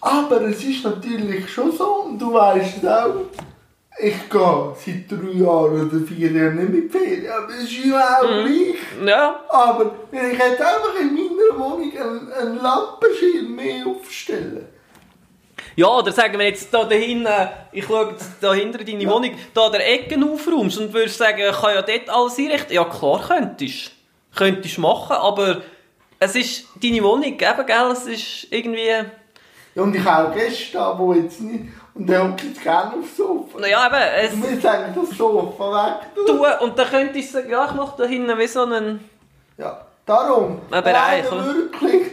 [0.00, 3.14] Aber es ist natürlich schon so, und du weißt es auch,
[4.00, 8.18] ich gehe seit drei Jahren oder vier Jahren nicht mit Ferien, aber es ist ja
[8.20, 8.76] auch gleich.
[9.04, 14.68] ja, Aber wenn ich jetzt einfach in meiner Wohnung einen, einen Lampenschirm mehr aufstelle,
[15.74, 17.26] Ja, oder sagen wir jetzt da hinten,
[17.72, 21.74] ich schaue da hinter deine Wohnung, da der Ecken aufräumst und würdest sagen, ich kann
[21.74, 22.74] ja dort alles einrichten.
[22.74, 23.92] Ja, klar, könntest
[24.36, 25.62] Könntest machen, aber
[26.20, 27.90] es ist deine Wohnung, eben, gell?
[27.92, 28.90] Es ist irgendwie...
[29.78, 31.64] ja, und ich habe auch Gäste da, die jetzt nicht,
[31.94, 33.60] und der hockt jetzt gerne aufs Sofa.
[33.60, 34.32] Naja, eben, es...
[34.34, 36.14] Ich will sagen, das Sofa weg.
[36.16, 36.26] tun.
[36.26, 39.08] Du, und dann könntest du sagen, ja, ich mache da hinten wie so einen...
[39.56, 40.58] Ja, darum.
[40.70, 41.46] Ein Bereich, oder?
[41.46, 42.10] wirklich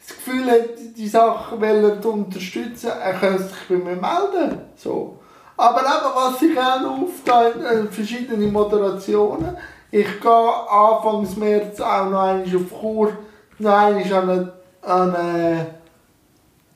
[0.00, 4.62] das Gefühl hat, die Sachen wollen unterstützen, er kann sich bei mir melden.
[4.74, 5.18] So.
[5.56, 9.56] Aber eben, was ich auch aufteile, äh, verschiedene Moderationen.
[9.92, 13.12] Ich gehe Anfang März auch noch einmal auf Kur,
[13.58, 15.75] noch einmal an eine, an eine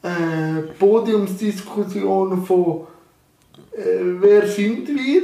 [0.03, 2.87] äh, Podiumsdiskussion von
[3.73, 5.23] äh, Wer sind wir?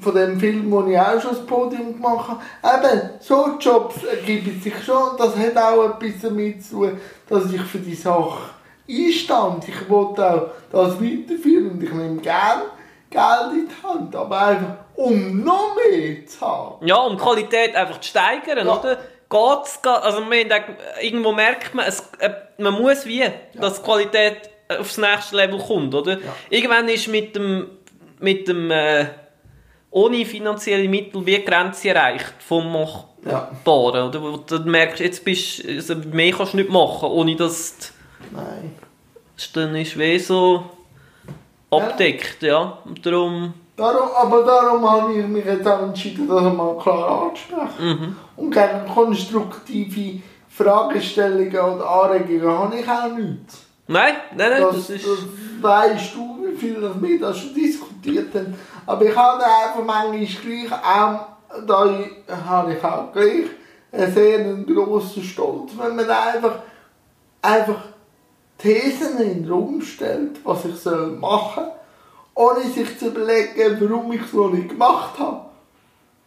[0.00, 2.86] Von dem Film, wo ich auch schon das Podium gemacht habe.
[2.88, 5.16] Eben, so Jobs ergeben sich schon.
[5.16, 8.50] Das hat auch etwas damit zu tun, dass ich für die Sache
[8.90, 9.68] einstand.
[9.68, 12.62] Ich wollte auch das weiterführen und ich nehme gerne
[13.08, 14.16] Geld in die Hand.
[14.16, 16.84] Aber einfach, um noch mehr zu haben.
[16.86, 18.80] Ja, um die Qualität einfach zu steigern, Ja.
[18.80, 18.98] oder?
[19.34, 20.70] Geht's, also man, denkt,
[21.02, 25.58] irgendwo merkt man, es, äh, man muss wie, dass die Qualität äh, aufs nächste Level
[25.58, 26.18] kommt, oder?
[26.50, 27.66] Irgendwann ist mit dem
[28.20, 29.06] mit dem äh,
[29.90, 32.72] ohne finanzielle Mittel wie Grenze erreicht vom
[33.24, 33.50] Ja.
[33.52, 34.08] Machbaren.
[34.08, 38.36] Oder wo du merkst, jetzt bist also mehr kannst du nicht machen, ohne dass du
[38.36, 38.74] Nein.
[39.36, 40.64] es dann ist wie so
[41.70, 42.78] abdeckt, ja.
[42.84, 48.16] Und darum, Darum, aber darum habe ich mich jetzt auch entschieden, das mal klar anzusprechen.
[48.36, 53.66] Und gegen konstruktive Fragestellungen oder Anregungen habe ich auch nichts.
[53.88, 55.06] nein, nein, nein, Das, das ist...
[55.06, 55.18] das
[55.60, 58.54] weißt du, wie viel das wir das schon diskutiert haben.
[58.86, 61.20] Aber ich habe einfach manchmal gleich auch,
[61.66, 61.98] da
[62.46, 63.46] habe ich auch gleich
[63.90, 66.58] einen sehr grossen Stolz, wenn man einfach,
[67.42, 67.82] einfach
[68.58, 71.72] Thesen in den Raum stellt, was ich soll machen soll,
[72.34, 75.40] ohne sich zu überlegen, warum ich es noch nicht gemacht habe.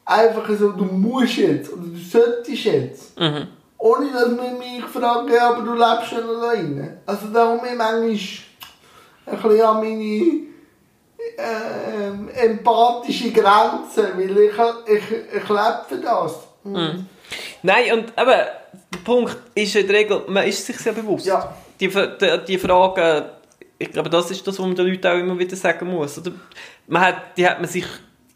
[0.06, 3.20] Einfach so, du musst jetzt oder du solltest jetzt.
[3.20, 3.48] Mhm.
[3.78, 6.98] Ohne dass man mich fragt, ja, aber du lebst ja noch da drin.
[7.06, 8.08] Also da komme ich manchmal
[9.26, 10.48] ein bisschen an meine
[11.38, 14.54] ähm, empathische Grenzen, weil ich,
[14.88, 16.36] ich, ich lebe für das.
[16.64, 17.06] Mhm.
[17.64, 18.40] Nein, und eben,
[18.94, 21.26] der Punkt ist in der Regel, man ist sich sehr bewusst.
[21.26, 21.54] Ja.
[21.80, 23.26] Die, die, die Fragen,
[23.80, 26.18] ich glaube, das ist das, was man den Leuten auch immer wieder sagen muss.
[26.18, 26.32] Oder?
[26.88, 27.86] Man hat, die hat man sich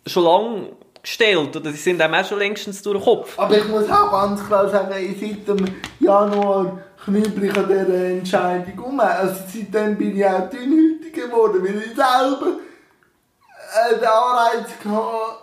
[0.06, 0.70] schon lange
[1.02, 3.38] gestellt, oder die sind einem auch schon längstens durch den Kopf.
[3.40, 5.66] Aber ich muss auch ganz klar sagen, ich seit dem
[6.00, 9.00] Januar knüppel ich an dieser Entscheidung um.
[9.00, 12.58] Also seitdem bin ich auch dünnhäutiger geworden, weil ich selber
[14.00, 15.42] den Anreiz hatte,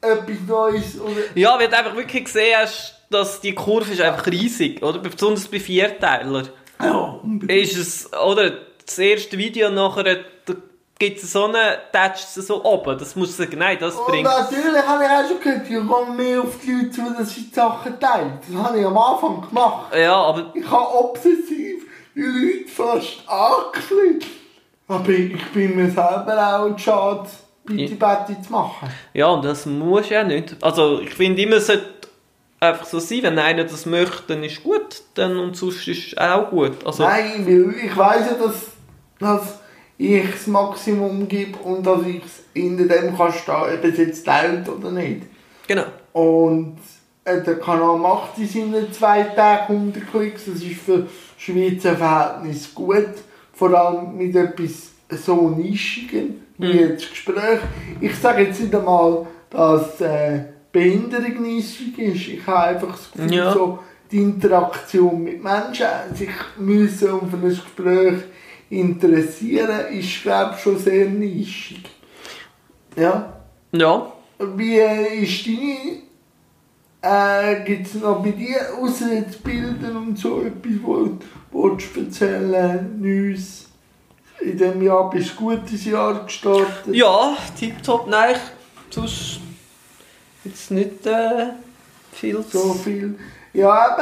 [0.00, 4.26] etwas Neues oder Ja, weil du einfach wirklich gesehen hast, dass die Kurve ist einfach
[4.26, 4.98] riesig, oder?
[4.98, 6.44] Besonders bei Vierteiler.
[6.82, 7.62] ja, unbedingt.
[7.62, 8.65] Ist es, oder?
[8.86, 10.54] Das erste Video nachher, da
[10.98, 12.98] gibt es so einen, tätscht es so oben.
[12.98, 14.24] Das muss sagen, nein, das Und bringt...
[14.24, 17.42] natürlich habe ich auch schon gehört, ich gehe mehr auf die Leute zu, dass sie
[17.42, 18.38] die Sachen teilen.
[18.48, 19.94] Das habe ich am Anfang gemacht.
[19.94, 24.26] Ja, aber Ich habe obsessiv die Leute fast angeflüht.
[24.88, 27.28] Aber ich bin mir selber auch schade,
[27.64, 28.88] bitte Betty zu machen.
[29.12, 30.56] Ja, und das muss ja nicht.
[30.62, 31.96] Also ich finde immer, es sollte
[32.60, 36.18] einfach so sein, wenn einer das möchte, dann ist gut, dann und sonst ist es
[36.18, 36.86] auch gut.
[36.86, 38.75] Also, Nein, weil ich weiss ja, dass,
[39.18, 39.60] dass
[39.98, 42.20] ich das Maximum gebe und dass ich
[42.54, 45.22] hinter dem kann stehen, ob es jetzt teilt oder nicht.
[45.66, 45.84] genau.
[46.12, 46.76] Und
[47.24, 50.44] äh, der Kanal macht in seinen zwei Tagen 100 Klicks.
[50.46, 51.06] Das ist für
[51.38, 53.08] Schweizer Verhältnis gut.
[53.52, 54.90] Vor allem mit etwas
[55.24, 56.78] so Nischigem wie Mhm.
[56.90, 57.60] jetzt Gespräch.
[58.00, 60.40] Ich sage jetzt nicht einmal, dass äh,
[60.72, 62.28] Behinderung nischig ist.
[62.28, 63.52] Ich habe einfach das Gefühl, Ja.
[63.52, 63.78] so
[64.10, 68.22] die Interaktion mit Menschen, sich müssen um für ein Gespräch
[68.70, 71.82] interessieren, ist glaube ich schon sehr nischig.
[72.96, 73.32] Ja.
[73.72, 74.12] Ja.
[74.56, 76.02] Wie äh, ist deine.
[77.02, 81.10] Äh, Gibt es noch bei dir, außer jetzt Bilder und so etwas, wo
[81.52, 83.68] wo du erzählen Neues?
[84.40, 86.92] In diesem Jahr bist du ein gutes Jahr gestartet.
[86.94, 89.40] Ja, tipptopp, nein, ich- sonst
[90.44, 91.46] jetzt nicht äh,
[92.12, 93.18] viel So viel.
[93.52, 93.96] Ja,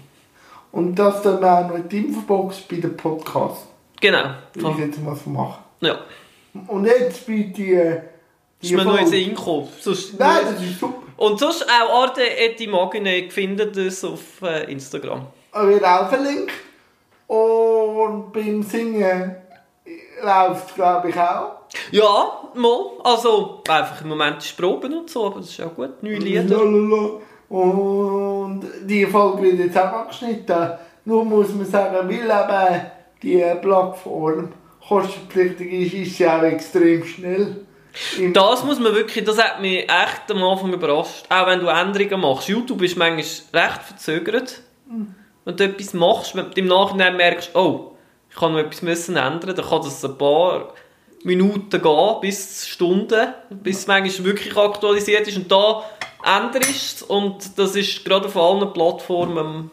[0.72, 3.66] Und das dann auch noch in die Infobox bei dem Podcast.
[4.00, 4.30] Genau.
[4.54, 5.62] Ich jetzt mal so machen.
[5.80, 5.98] Ja.
[6.66, 8.00] Und jetzt bitte äh,
[8.60, 9.68] Ist mir noch gekommen.
[9.80, 11.02] Sonst Nein, das ist super.
[11.16, 15.26] Und sonst auch arte.imagine findet es auf äh, Instagram.
[15.52, 16.52] Wird auch verlinkt.
[17.26, 19.36] Und beim Singen
[20.22, 21.58] läuft es, glaube ich, auch.
[21.90, 22.80] Ja, mal.
[23.04, 26.02] Also, einfach im Moment ist Proben und so, aber das ist auch gut.
[26.02, 26.60] Neue Lieder.
[27.48, 30.72] Und die Folge wird jetzt auch abgeschnitten.
[31.04, 32.86] Nur muss man sagen, weil eben
[33.22, 34.52] die Plattform
[34.88, 37.64] kostenpflichtig ist, ist sie auch extrem schnell.
[38.18, 41.24] Im- Das muss man wirklich, das hat mich echt am Anfang überrascht.
[41.28, 42.48] Auch wenn du Änderungen machst.
[42.48, 44.62] YouTube ist manchmal recht verzögert.
[45.44, 47.92] Wenn du etwas machst, wenn du im Nachhinein merkst, oh,
[48.30, 50.74] ich kann noch etwas müssen ändern, dann kann das ein paar
[51.24, 55.36] Minuten gehen, bis Stunden, bis es manchmal wirklich aktualisiert ist.
[55.38, 55.82] Und da
[56.24, 59.70] änderst und das ist gerade auf allen Plattformen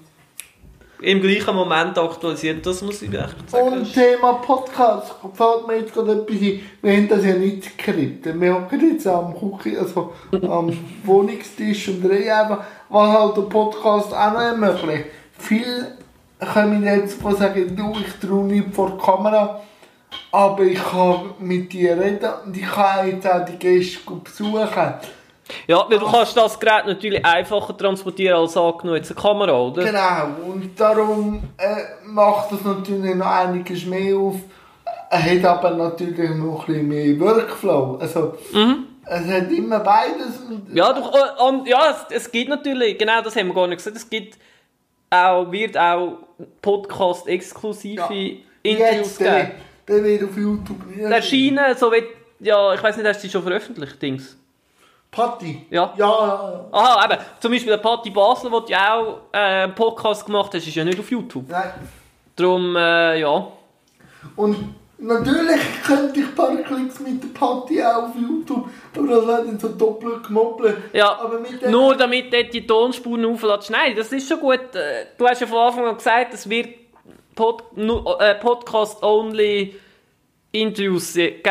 [1.02, 2.66] im gleichen Moment aktualisiert.
[2.66, 3.68] Das muss ich echt sagen.
[3.68, 6.60] Und Thema Podcast fällt mir jetzt gerade etwas ein.
[6.82, 8.40] Wir haben das ja nicht skriptet.
[8.40, 10.72] Wir hocken jetzt am Küche, also am
[11.04, 15.06] Wohnungstisch und reden einfach, was halt der Podcast auch noch ermöglicht.
[15.38, 15.98] Viele
[16.54, 19.62] kommen jetzt, die sagen, du, ich traue nicht vor die Kamera,
[20.32, 24.94] aber ich kann mit dir reden und ich kann jetzt auch die Gäste besuchen.
[25.68, 29.84] Ja, weil du kannst das Gerät natürlich einfacher transportieren als angenommen jetzt eine Kamera, oder?
[29.84, 34.36] Genau, und darum äh, macht das natürlich noch einiges mehr auf.
[35.10, 37.98] Er hat aber natürlich noch ein bisschen mehr Workflow.
[38.02, 38.36] Also,
[39.06, 40.42] es hat immer beides.
[40.74, 43.78] Ja, du, äh, und, ja es, es gibt natürlich, genau das haben wir gar nicht
[43.78, 44.40] gesagt, es gibt
[45.12, 46.18] auch, wird auch
[46.62, 48.10] Podcast-exklusive Ja.
[48.64, 49.52] Interviews Jetzt, der, geben.
[49.88, 52.04] der wird auf YouTube Erscheinen, so wie,
[52.40, 54.38] ja, ich weiß nicht, hast du sie schon veröffentlicht, Dings?
[55.12, 55.66] Patti?
[55.70, 55.94] Ja.
[55.98, 56.66] Ja, ja.
[56.72, 60.56] Aha, eben, zum Beispiel der Patti Basler, der ja auch äh, einen Podcast gemacht hat,
[60.56, 61.46] ist ja nicht auf YouTube.
[61.48, 61.72] Nein.
[62.36, 63.48] Darum, äh, ja.
[64.36, 69.28] Und natürlich könnte ich ein paar Klicks mit der Patti auch auf YouTube, aber das
[69.28, 70.78] wird dann so doppelt gemoppelt.
[70.94, 71.40] Ja, aber
[71.70, 73.70] nur damit dort die Tonspuren auflädst.
[73.72, 74.76] Nein, das ist schon gut.
[74.76, 76.70] Äh, Du hast ja von Anfang an gesagt, es wird
[77.36, 79.76] Pod, äh, Podcast-only
[80.62, 81.42] Interviews geben.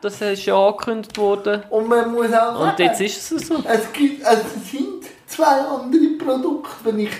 [0.00, 1.62] Das ist ja angekündigt worden.
[1.70, 3.62] Und man muss auch Und jetzt ist es so.
[3.66, 7.10] Es gibt, also es sind zwei andere Produkte, wenn ich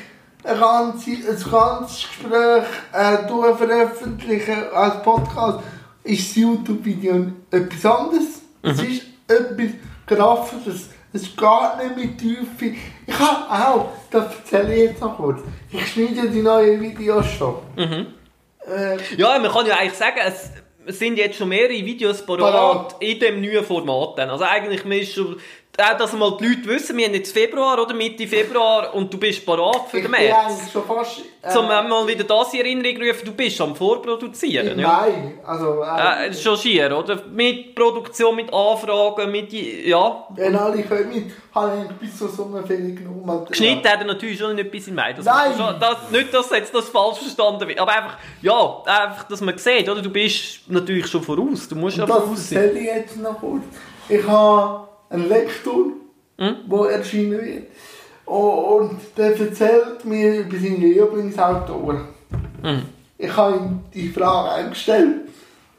[0.45, 5.61] ein ganzes, ein ganzes Gespräch äh, tue, veröffentliche als Podcast,
[6.03, 8.43] ist das YouTube-Video etwas anderes.
[8.63, 9.71] Es ist etwas
[10.07, 10.89] grafisches.
[11.13, 12.77] Es geht nicht mit Tiefe.
[13.07, 17.55] Ich habe auch, das erzähle ich jetzt noch kurz, ich schneide die neuen Videos schon.
[17.79, 20.51] Äh, Ja, man kann ja eigentlich sagen, es
[20.87, 22.97] es sind jetzt schon mehrere Videos parat Parat.
[23.01, 24.19] in dem neuen Format.
[24.19, 24.31] dann.
[24.31, 25.37] Also eigentlich, man ist schon,
[25.77, 29.19] auch dass mal die Leute wissen, wir haben jetzt Februar oder Mitte Februar und du
[29.19, 30.33] bist parat für ich den März.
[30.33, 34.69] eigentlich schon fast äh, Zum mal wieder das in Erinnerung rufen, du bist am Vorproduzieren.
[34.69, 34.89] im Ja.
[34.89, 35.35] Mai.
[35.45, 37.23] Also, äh, Äh, schon schier, oder?
[37.33, 40.27] Mit Produktion, mit Anfragen, mit, ja.
[40.31, 43.45] Wenn alle mit, habe ich bis zu Sommerferien genommen.
[43.47, 45.13] Geschnitten hat er natürlich schon nicht bis im Mai.
[45.13, 45.53] Das Nein.
[45.57, 47.79] schon, das, nicht, dass jetzt das falsch verstanden wird.
[47.79, 50.03] Aber einfach, ja, einfach, dass man sieht, oder?
[50.03, 51.69] Du bist natürlich schon voraus.
[51.69, 52.59] Du musst ja das voraus sein.
[52.63, 53.65] erzähle ich jetzt noch kurz.
[54.09, 55.87] Ich habe einen Lektor,
[56.39, 56.57] Hm?
[56.69, 57.65] der erschienen wird.
[58.27, 62.09] Und der erzählt mir über seine Lieblingsautoren.
[62.63, 62.83] Hm.
[63.19, 65.29] Ich habe ihm die Frage eingestellt.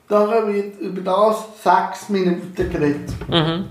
[0.08, 3.10] Dann wird über das sechs Minuten geredet.
[3.28, 3.70] Mhm.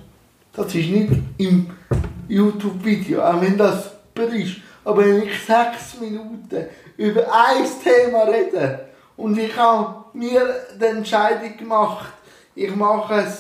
[0.53, 1.71] Das ist nicht im
[2.29, 4.57] YouTube-Video, auch wenn das super ist.
[4.85, 8.81] Aber wenn ich sechs Minuten über ein Thema rede
[9.17, 10.43] und ich habe mir
[10.79, 12.13] die Entscheidung gemacht,
[12.57, 13.33] ich mache ein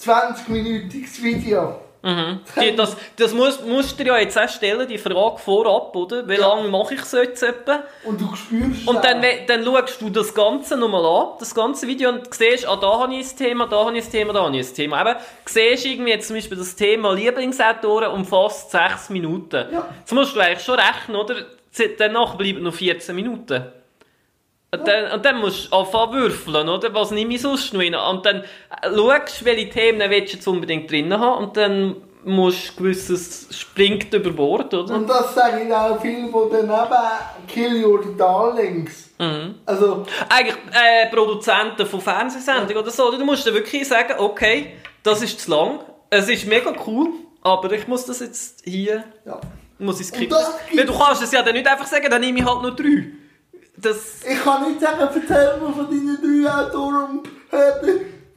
[0.00, 1.80] 20-minütiges Video.
[2.02, 2.40] Mhm.
[2.60, 6.26] Die, das das musst, musst du dir ja jetzt auch stellen, die Frage vorab, oder?
[6.26, 7.82] Wie lange mache ich so jetzt etwa?
[8.04, 12.08] Und du spürst Und dann, dann schaust du das Ganze nochmal an, das ganze Video,
[12.08, 14.56] und siehst, ah, da habe ich ein Thema, da habe ich ein Thema, da habe
[14.56, 15.00] ich ein Thema.
[15.02, 19.66] Eben, siehst irgendwie jetzt zum Beispiel das Thema Lieblingsautoren umfasst 6 Minuten.
[19.70, 19.86] Ja.
[19.98, 21.34] Jetzt musst du eigentlich schon rechnen, oder?
[21.98, 23.79] Danach bleiben noch 14 Minuten.
[24.72, 26.94] Und dann, und dann musst du anfangen würfeln, oder?
[26.94, 27.94] Was nehme ich sonst noch rein?
[27.94, 32.70] Und dann äh, schaust, welche Themen willst du jetzt unbedingt drin haben und dann musst
[32.78, 34.94] du gewisses springt über Bord, oder?
[34.94, 39.10] Und das sage ich auch viel, die dann eben Kill Your Darlings.
[39.18, 39.56] Mhm.
[39.66, 45.22] Also, eigentlich äh, Produzenten von Fernsehsendungen oder so, du musst dann wirklich sagen, okay, das
[45.22, 45.80] ist zu lang,
[46.10, 47.08] es ist mega cool,
[47.42, 49.40] aber ich muss das jetzt hier, ja.
[49.78, 50.36] muss ich skippen.
[50.86, 53.06] Du kannst es ja dann nicht einfach sagen, dann nehme ich halt nur drei.
[53.82, 57.28] Das, Ich kann nicht sagen, erzähl mir von deinen drei Autoren und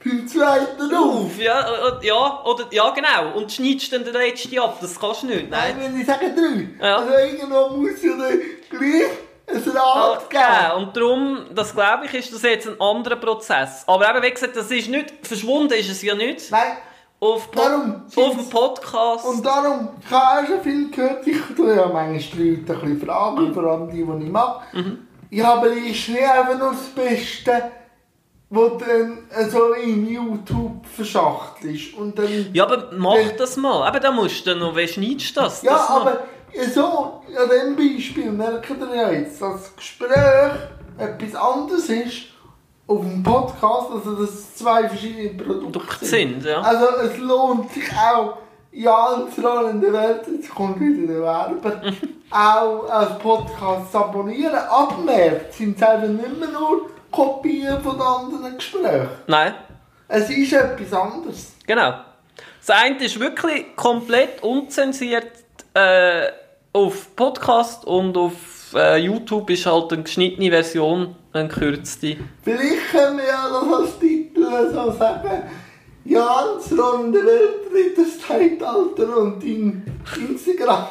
[0.04, 1.38] beim zweiten auf.
[1.38, 5.26] ja, äh, ja, oder, ja genau, und schneidest dann den letzten ab, das kannst du
[5.28, 5.92] nicht, Nein, nein.
[5.94, 6.86] wenn ich sage drei.
[6.86, 6.96] Ja.
[6.98, 9.04] Also irgendwo muss ja dann gleich
[9.46, 10.42] ein Rad geben.
[10.42, 13.84] Ja, und darum, das glaube ich, ist das jetzt ein anderer Prozess.
[13.86, 16.50] Aber eben, wie gesagt, das ist nicht, verschwunden ist es ja nicht.
[16.50, 16.76] Nein,
[17.20, 19.24] Auf, Pod, Darum auf dem Podcast.
[19.26, 22.80] und darum, ich habe auch schon viel gehört, ich tue ja manchmal die Leute ein
[22.80, 24.62] bisschen fragen, vor allem die, die ich mag.
[25.30, 27.70] Ja, aber nicht einfach nur das Beste,
[28.50, 31.94] was dann so in YouTube verschachtelt ist.
[31.94, 32.28] Und dann...
[32.52, 33.86] Ja, aber mach Wenn- das mal.
[33.86, 35.62] Aber da musst du dann noch, wie schneidest du das?
[35.62, 36.00] Ja, das noch?
[36.02, 36.20] aber
[36.72, 40.52] so, an diesem Beispiel merkt ihr ja jetzt, dass das Gespräch
[40.98, 42.22] etwas anderes ist
[42.86, 46.42] auf dem Podcast, also dass es zwei verschiedene Produkte Produkte sind.
[46.42, 46.60] sind, ja.
[46.60, 48.36] Also es lohnt sich auch,
[48.74, 51.80] ja, als Rollen der Welt, jetzt kommt wieder der Werber,
[52.30, 54.54] auch als Podcast abonnieren.
[54.54, 59.08] Ab März sind es einfach nicht mehr nur Kopien von anderen Gesprächen.
[59.26, 59.54] Nein,
[60.08, 61.52] Es ist etwas anderes.
[61.66, 61.94] genau.
[62.66, 65.30] Das eine ist wirklich komplett unzensiert
[65.74, 66.28] äh,
[66.72, 72.16] auf Podcast und auf äh, YouTube ist halt eine geschnittene Version, eine kürzte.
[72.42, 75.42] Vielleicht können wir ja das als Titel so sagen.
[76.04, 80.86] Jans Runde Welt, das Zeitalter und dein Instagram.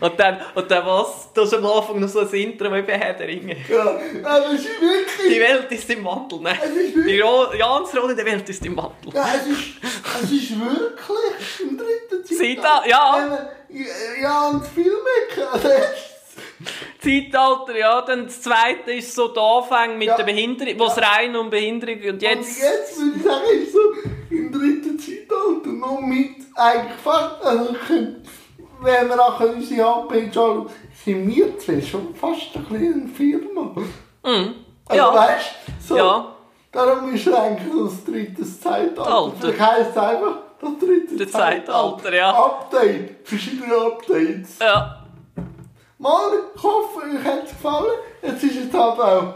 [0.00, 1.32] Und dann, und dann was?
[1.34, 3.56] Du hast am Anfang noch so ein Intro wie bei Herr der Ringe.
[3.68, 3.82] Ja,
[4.22, 5.34] aber es ist wirklich...
[5.34, 6.56] Die Welt ist im Wandel, ne?
[6.62, 7.22] Es ist Die wirklich...
[7.24, 9.12] Ro Jans Rolle der Welt ist im Wandel.
[9.12, 9.58] Ja, es ist,
[10.22, 12.82] es ist wirklich im dritten Zeitalter.
[13.18, 15.68] Wenn man- Ja, und Filme also
[17.00, 18.02] Zeitalter, ja.
[18.02, 20.16] Dann das zweite ist so der Anfang mit Ja.
[20.16, 22.62] der Behinderung, wo es rein um Behinderung und Und jetzt...
[22.62, 23.78] jetzt würde ich sagen, ist so
[24.30, 27.74] im dritten Zeitalter noch mit eigentlich fast, also
[28.80, 30.68] wenn wir nachher unsere Homepage anschauen,
[31.04, 33.62] sind wir zwei schon fast ein bisschen eine Firma.
[34.24, 34.54] Mhm.
[34.86, 35.14] Also Ja.
[35.14, 36.32] weißt du, so, Ja.
[36.72, 39.06] darum ist es eigentlich so das dritte Zeitalter.
[39.06, 39.36] Alter.
[39.40, 42.30] Vielleicht heisst einfach das dritte Das Zeitalter, ja.
[42.32, 44.58] Update, verschiedene Updates.
[44.60, 45.05] Ja.
[46.06, 47.98] Mal, ich hoffe, euch hat es gefallen.
[48.22, 49.34] Jetzt ist es halt auch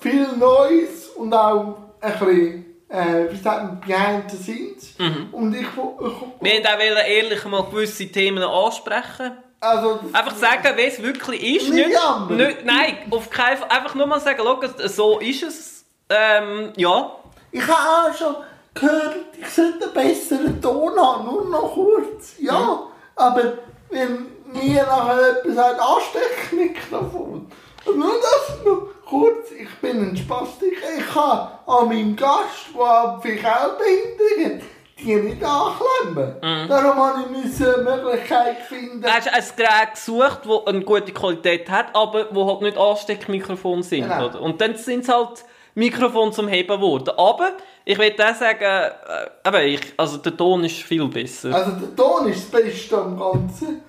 [0.00, 4.94] viel Neues und auch ein bisschen, äh, wie sagt man, behind the scenes.
[4.98, 5.28] Mhm.
[5.32, 9.32] Und ich, wo- ich Wir wollten auch wollen ehrlich mal gewisse Themen ansprechen.
[9.60, 11.70] also, Einfach sagen, wie es wirklich ist.
[11.72, 11.88] Nicht
[12.30, 13.68] Nicht, nein, auf keinen Fall.
[13.70, 15.84] Einfach nur mal sagen, schau, so ist es.
[16.08, 17.12] Ähm, ja.
[17.52, 18.34] ich habe auch schon
[18.74, 22.34] gehört, ich sollte einen besseren Ton haben, nur noch kurz.
[22.38, 22.82] Ja,
[23.16, 23.54] aber
[23.90, 27.46] wenn mir nachher jemand sagt, Ansteckmikrofon,
[27.86, 33.46] nur das noch kurz, ich bin ein Spastik, ich kann an meinem Gast, der vielleicht
[33.46, 34.66] auch Behinderung hat,
[34.98, 36.36] die nicht anklemmen.
[36.40, 36.68] Mhm.
[36.68, 39.02] Darum habe ich eine Möglichkeit finden.
[39.02, 43.82] Du hast ein Gerät gesucht, das eine gute Qualität hat, aber wo halt nicht Ansteckmikrofone
[43.82, 44.04] sind.
[44.04, 44.26] Genau.
[44.26, 44.40] Oder?
[44.40, 45.44] Und dann sind es halt
[45.74, 47.10] Mikrofone zum Heben geworden.
[47.16, 47.52] Aber
[47.84, 51.52] ich will auch sagen, äh, eben, ich, also der Ton ist viel besser.
[51.54, 53.82] Also der Ton ist das Beste am Ganzen.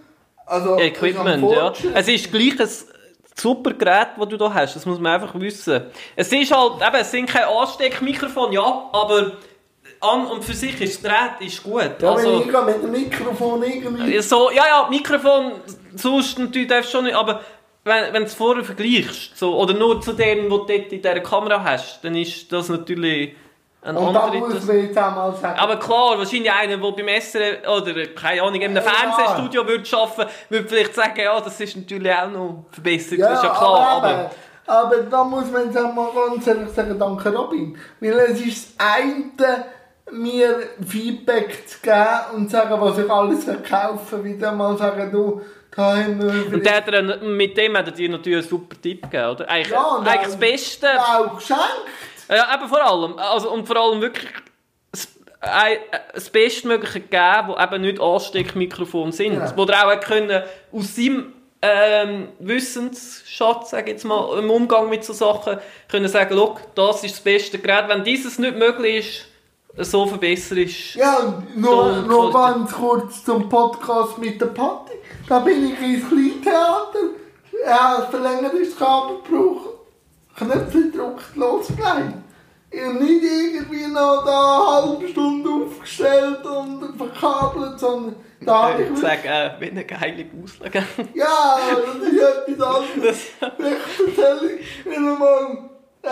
[0.46, 1.74] Also, Equipment, ja.
[1.94, 2.70] Es ist gleich ein
[3.36, 4.76] super Gerät, das du da hast.
[4.76, 5.84] Das muss man einfach wissen.
[6.16, 9.32] Es ist halt, eben, es sind keine Ansteckmikrofone, ja, aber
[10.02, 11.82] an und für sich ist das Gerät ist gut.
[12.02, 14.22] Ja, wenn also, ich mit dem Mikrofon irgendwie...
[14.22, 15.54] so, ja, ja, Mikrofon,
[15.96, 17.41] sonst natürlich darfst du schon nicht, aber
[17.86, 21.02] wenn, wenn du es vorher vergleichst, so, oder nur zu dem, was du dort in
[21.02, 23.36] dieser Kamera hast, dann ist das natürlich
[23.84, 25.59] ein Und da muss man jetzt auch mal sagen...
[25.59, 28.81] Aber klar, wahrscheinlich einer, der beim SRF oder keine Ahnung, in einem Ja.
[28.81, 33.19] Fernsehstudio würde arbeiten, würde vielleicht sagen, ja, das ist natürlich auch noch verbessert.
[33.19, 33.88] das ist ja klar.
[33.88, 34.31] aber, Aber,
[34.65, 37.77] aber, da muss man jetzt auch mal ganz ehrlich sagen, danke Robin.
[37.99, 39.65] Weil es ist das eine,
[40.11, 40.55] mir
[40.86, 45.41] Feedback zu geben und zu sagen, was ich alles verkaufe, wieder mal sagen, du,
[45.75, 49.49] und der hat er, mit dem hat er dir natürlich einen super Tipp gegeben, oder?
[49.49, 50.88] Eigentlich, Ja, eigentlich das Beste.
[50.99, 51.63] auch geschenkt.
[52.30, 53.17] Ja, eben vor allem.
[53.17, 54.30] Also, und vor allem wirklich
[56.13, 59.34] das, Bestmögliche geben, wo eben nicht Ansteckmikrofone sind.
[59.34, 59.51] Genau.
[59.55, 65.13] Wo er auch können aus seinem ähm, Wissensschatz, sage jetzt mal, im Umgang mit so
[65.13, 65.57] Sachen,
[65.89, 67.88] können sagen, «Schau, das ist das beste Gerät.
[67.88, 69.28] Wenn dieses nicht möglich
[69.78, 70.95] ist, so verbessern ist.
[70.95, 74.93] Ja, noch, noch ganz kurz zum Podcast mit der Patti.
[75.28, 76.99] Da bin ich ins Kleintheater.
[77.65, 79.72] Er hat verlängertes Kabel gebraucht.
[80.38, 81.84] Knöpfe gedrückt, losgelegt.
[81.86, 88.89] Habe nicht irgendwie noch da eine halbe Stunde aufgestellt und verkabelt, sondern da habe ich
[88.89, 89.21] Ich wirklich...
[89.23, 90.84] sage, äh, wie eine geile Auslage.
[91.13, 92.19] Ja, das ist
[92.49, 93.17] etwas anderes.
[93.57, 95.69] Vielleicht erzähle ich Ihnen mal,
[96.03, 96.07] äh.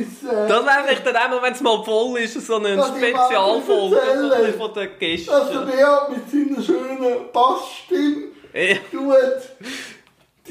[0.00, 0.04] Äh,
[0.48, 4.52] Das wäre vielleicht dann einmal, wenn es mal voll ist, so eine Spezialfolge erzähle.
[4.54, 5.30] von den Gästen.
[5.30, 8.22] dass der Beat mit seiner schönen Bassstimme
[8.54, 8.74] Ja.
[8.90, 9.14] tut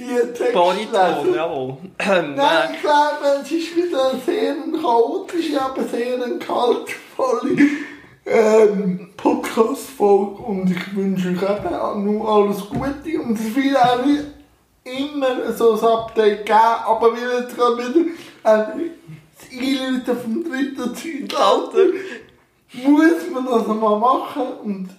[0.08, 1.78] die Texte Bariton, jawohl.
[1.99, 7.58] Nein, ich glaube, es ist wieder sehr chaotische, aber sehr kaltvolle
[8.26, 10.41] ähm, Podcast-Folge.
[10.43, 13.22] Und ich wünsche euch eben nur alles Gute.
[13.22, 14.05] Und es wird auch
[14.84, 18.05] immer so ein Update geben, aber wir jetzt gerade wieder
[18.43, 18.89] äh,
[19.36, 21.93] das Einläuten vom dritten Zeitalter.
[22.74, 24.47] Muss man das mal machen?
[24.64, 24.89] Und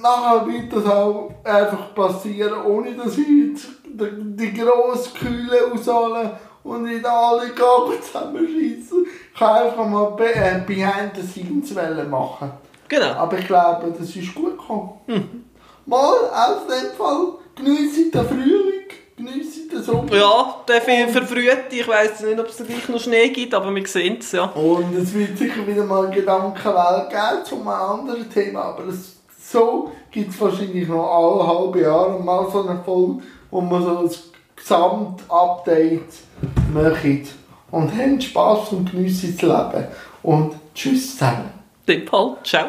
[0.00, 6.38] nachher wird das auch einfach passieren, ohne dass ich jetzt die, die grosse Kühle aushole
[6.64, 9.06] und nicht alle Gabel zusammenschießen.
[9.32, 11.74] Ich kann einfach mal be äh, Behind the Scenes
[12.08, 12.50] machen.
[12.88, 13.12] genau.
[13.12, 15.46] Aber ich glaube, das ist gut gekommen.
[15.86, 20.16] Mal, aus dem Fall, geniessen den Frühling, geniessen den Sommer.
[20.16, 21.66] Ja, der viel verfrüht.
[21.70, 24.46] Ich weiss nicht, ob es gleich noch Schnee gibt, aber wir sehen es, ja.
[24.46, 29.15] Und es wird sicher wieder mal Gedankenwelt geben zu einem anderen Thema, aber es,
[29.52, 33.98] so gibt es wahrscheinlich noch alle halbe Jahre mal so eine Folge, wo man so
[33.98, 34.10] ein
[34.56, 36.02] Gesamtupdate
[36.72, 37.34] macht.
[37.70, 39.86] Und habt Spass und geniessen das Leben.
[40.22, 41.50] Und tschüss zusammen.
[41.86, 42.66] dem Fall, ciao.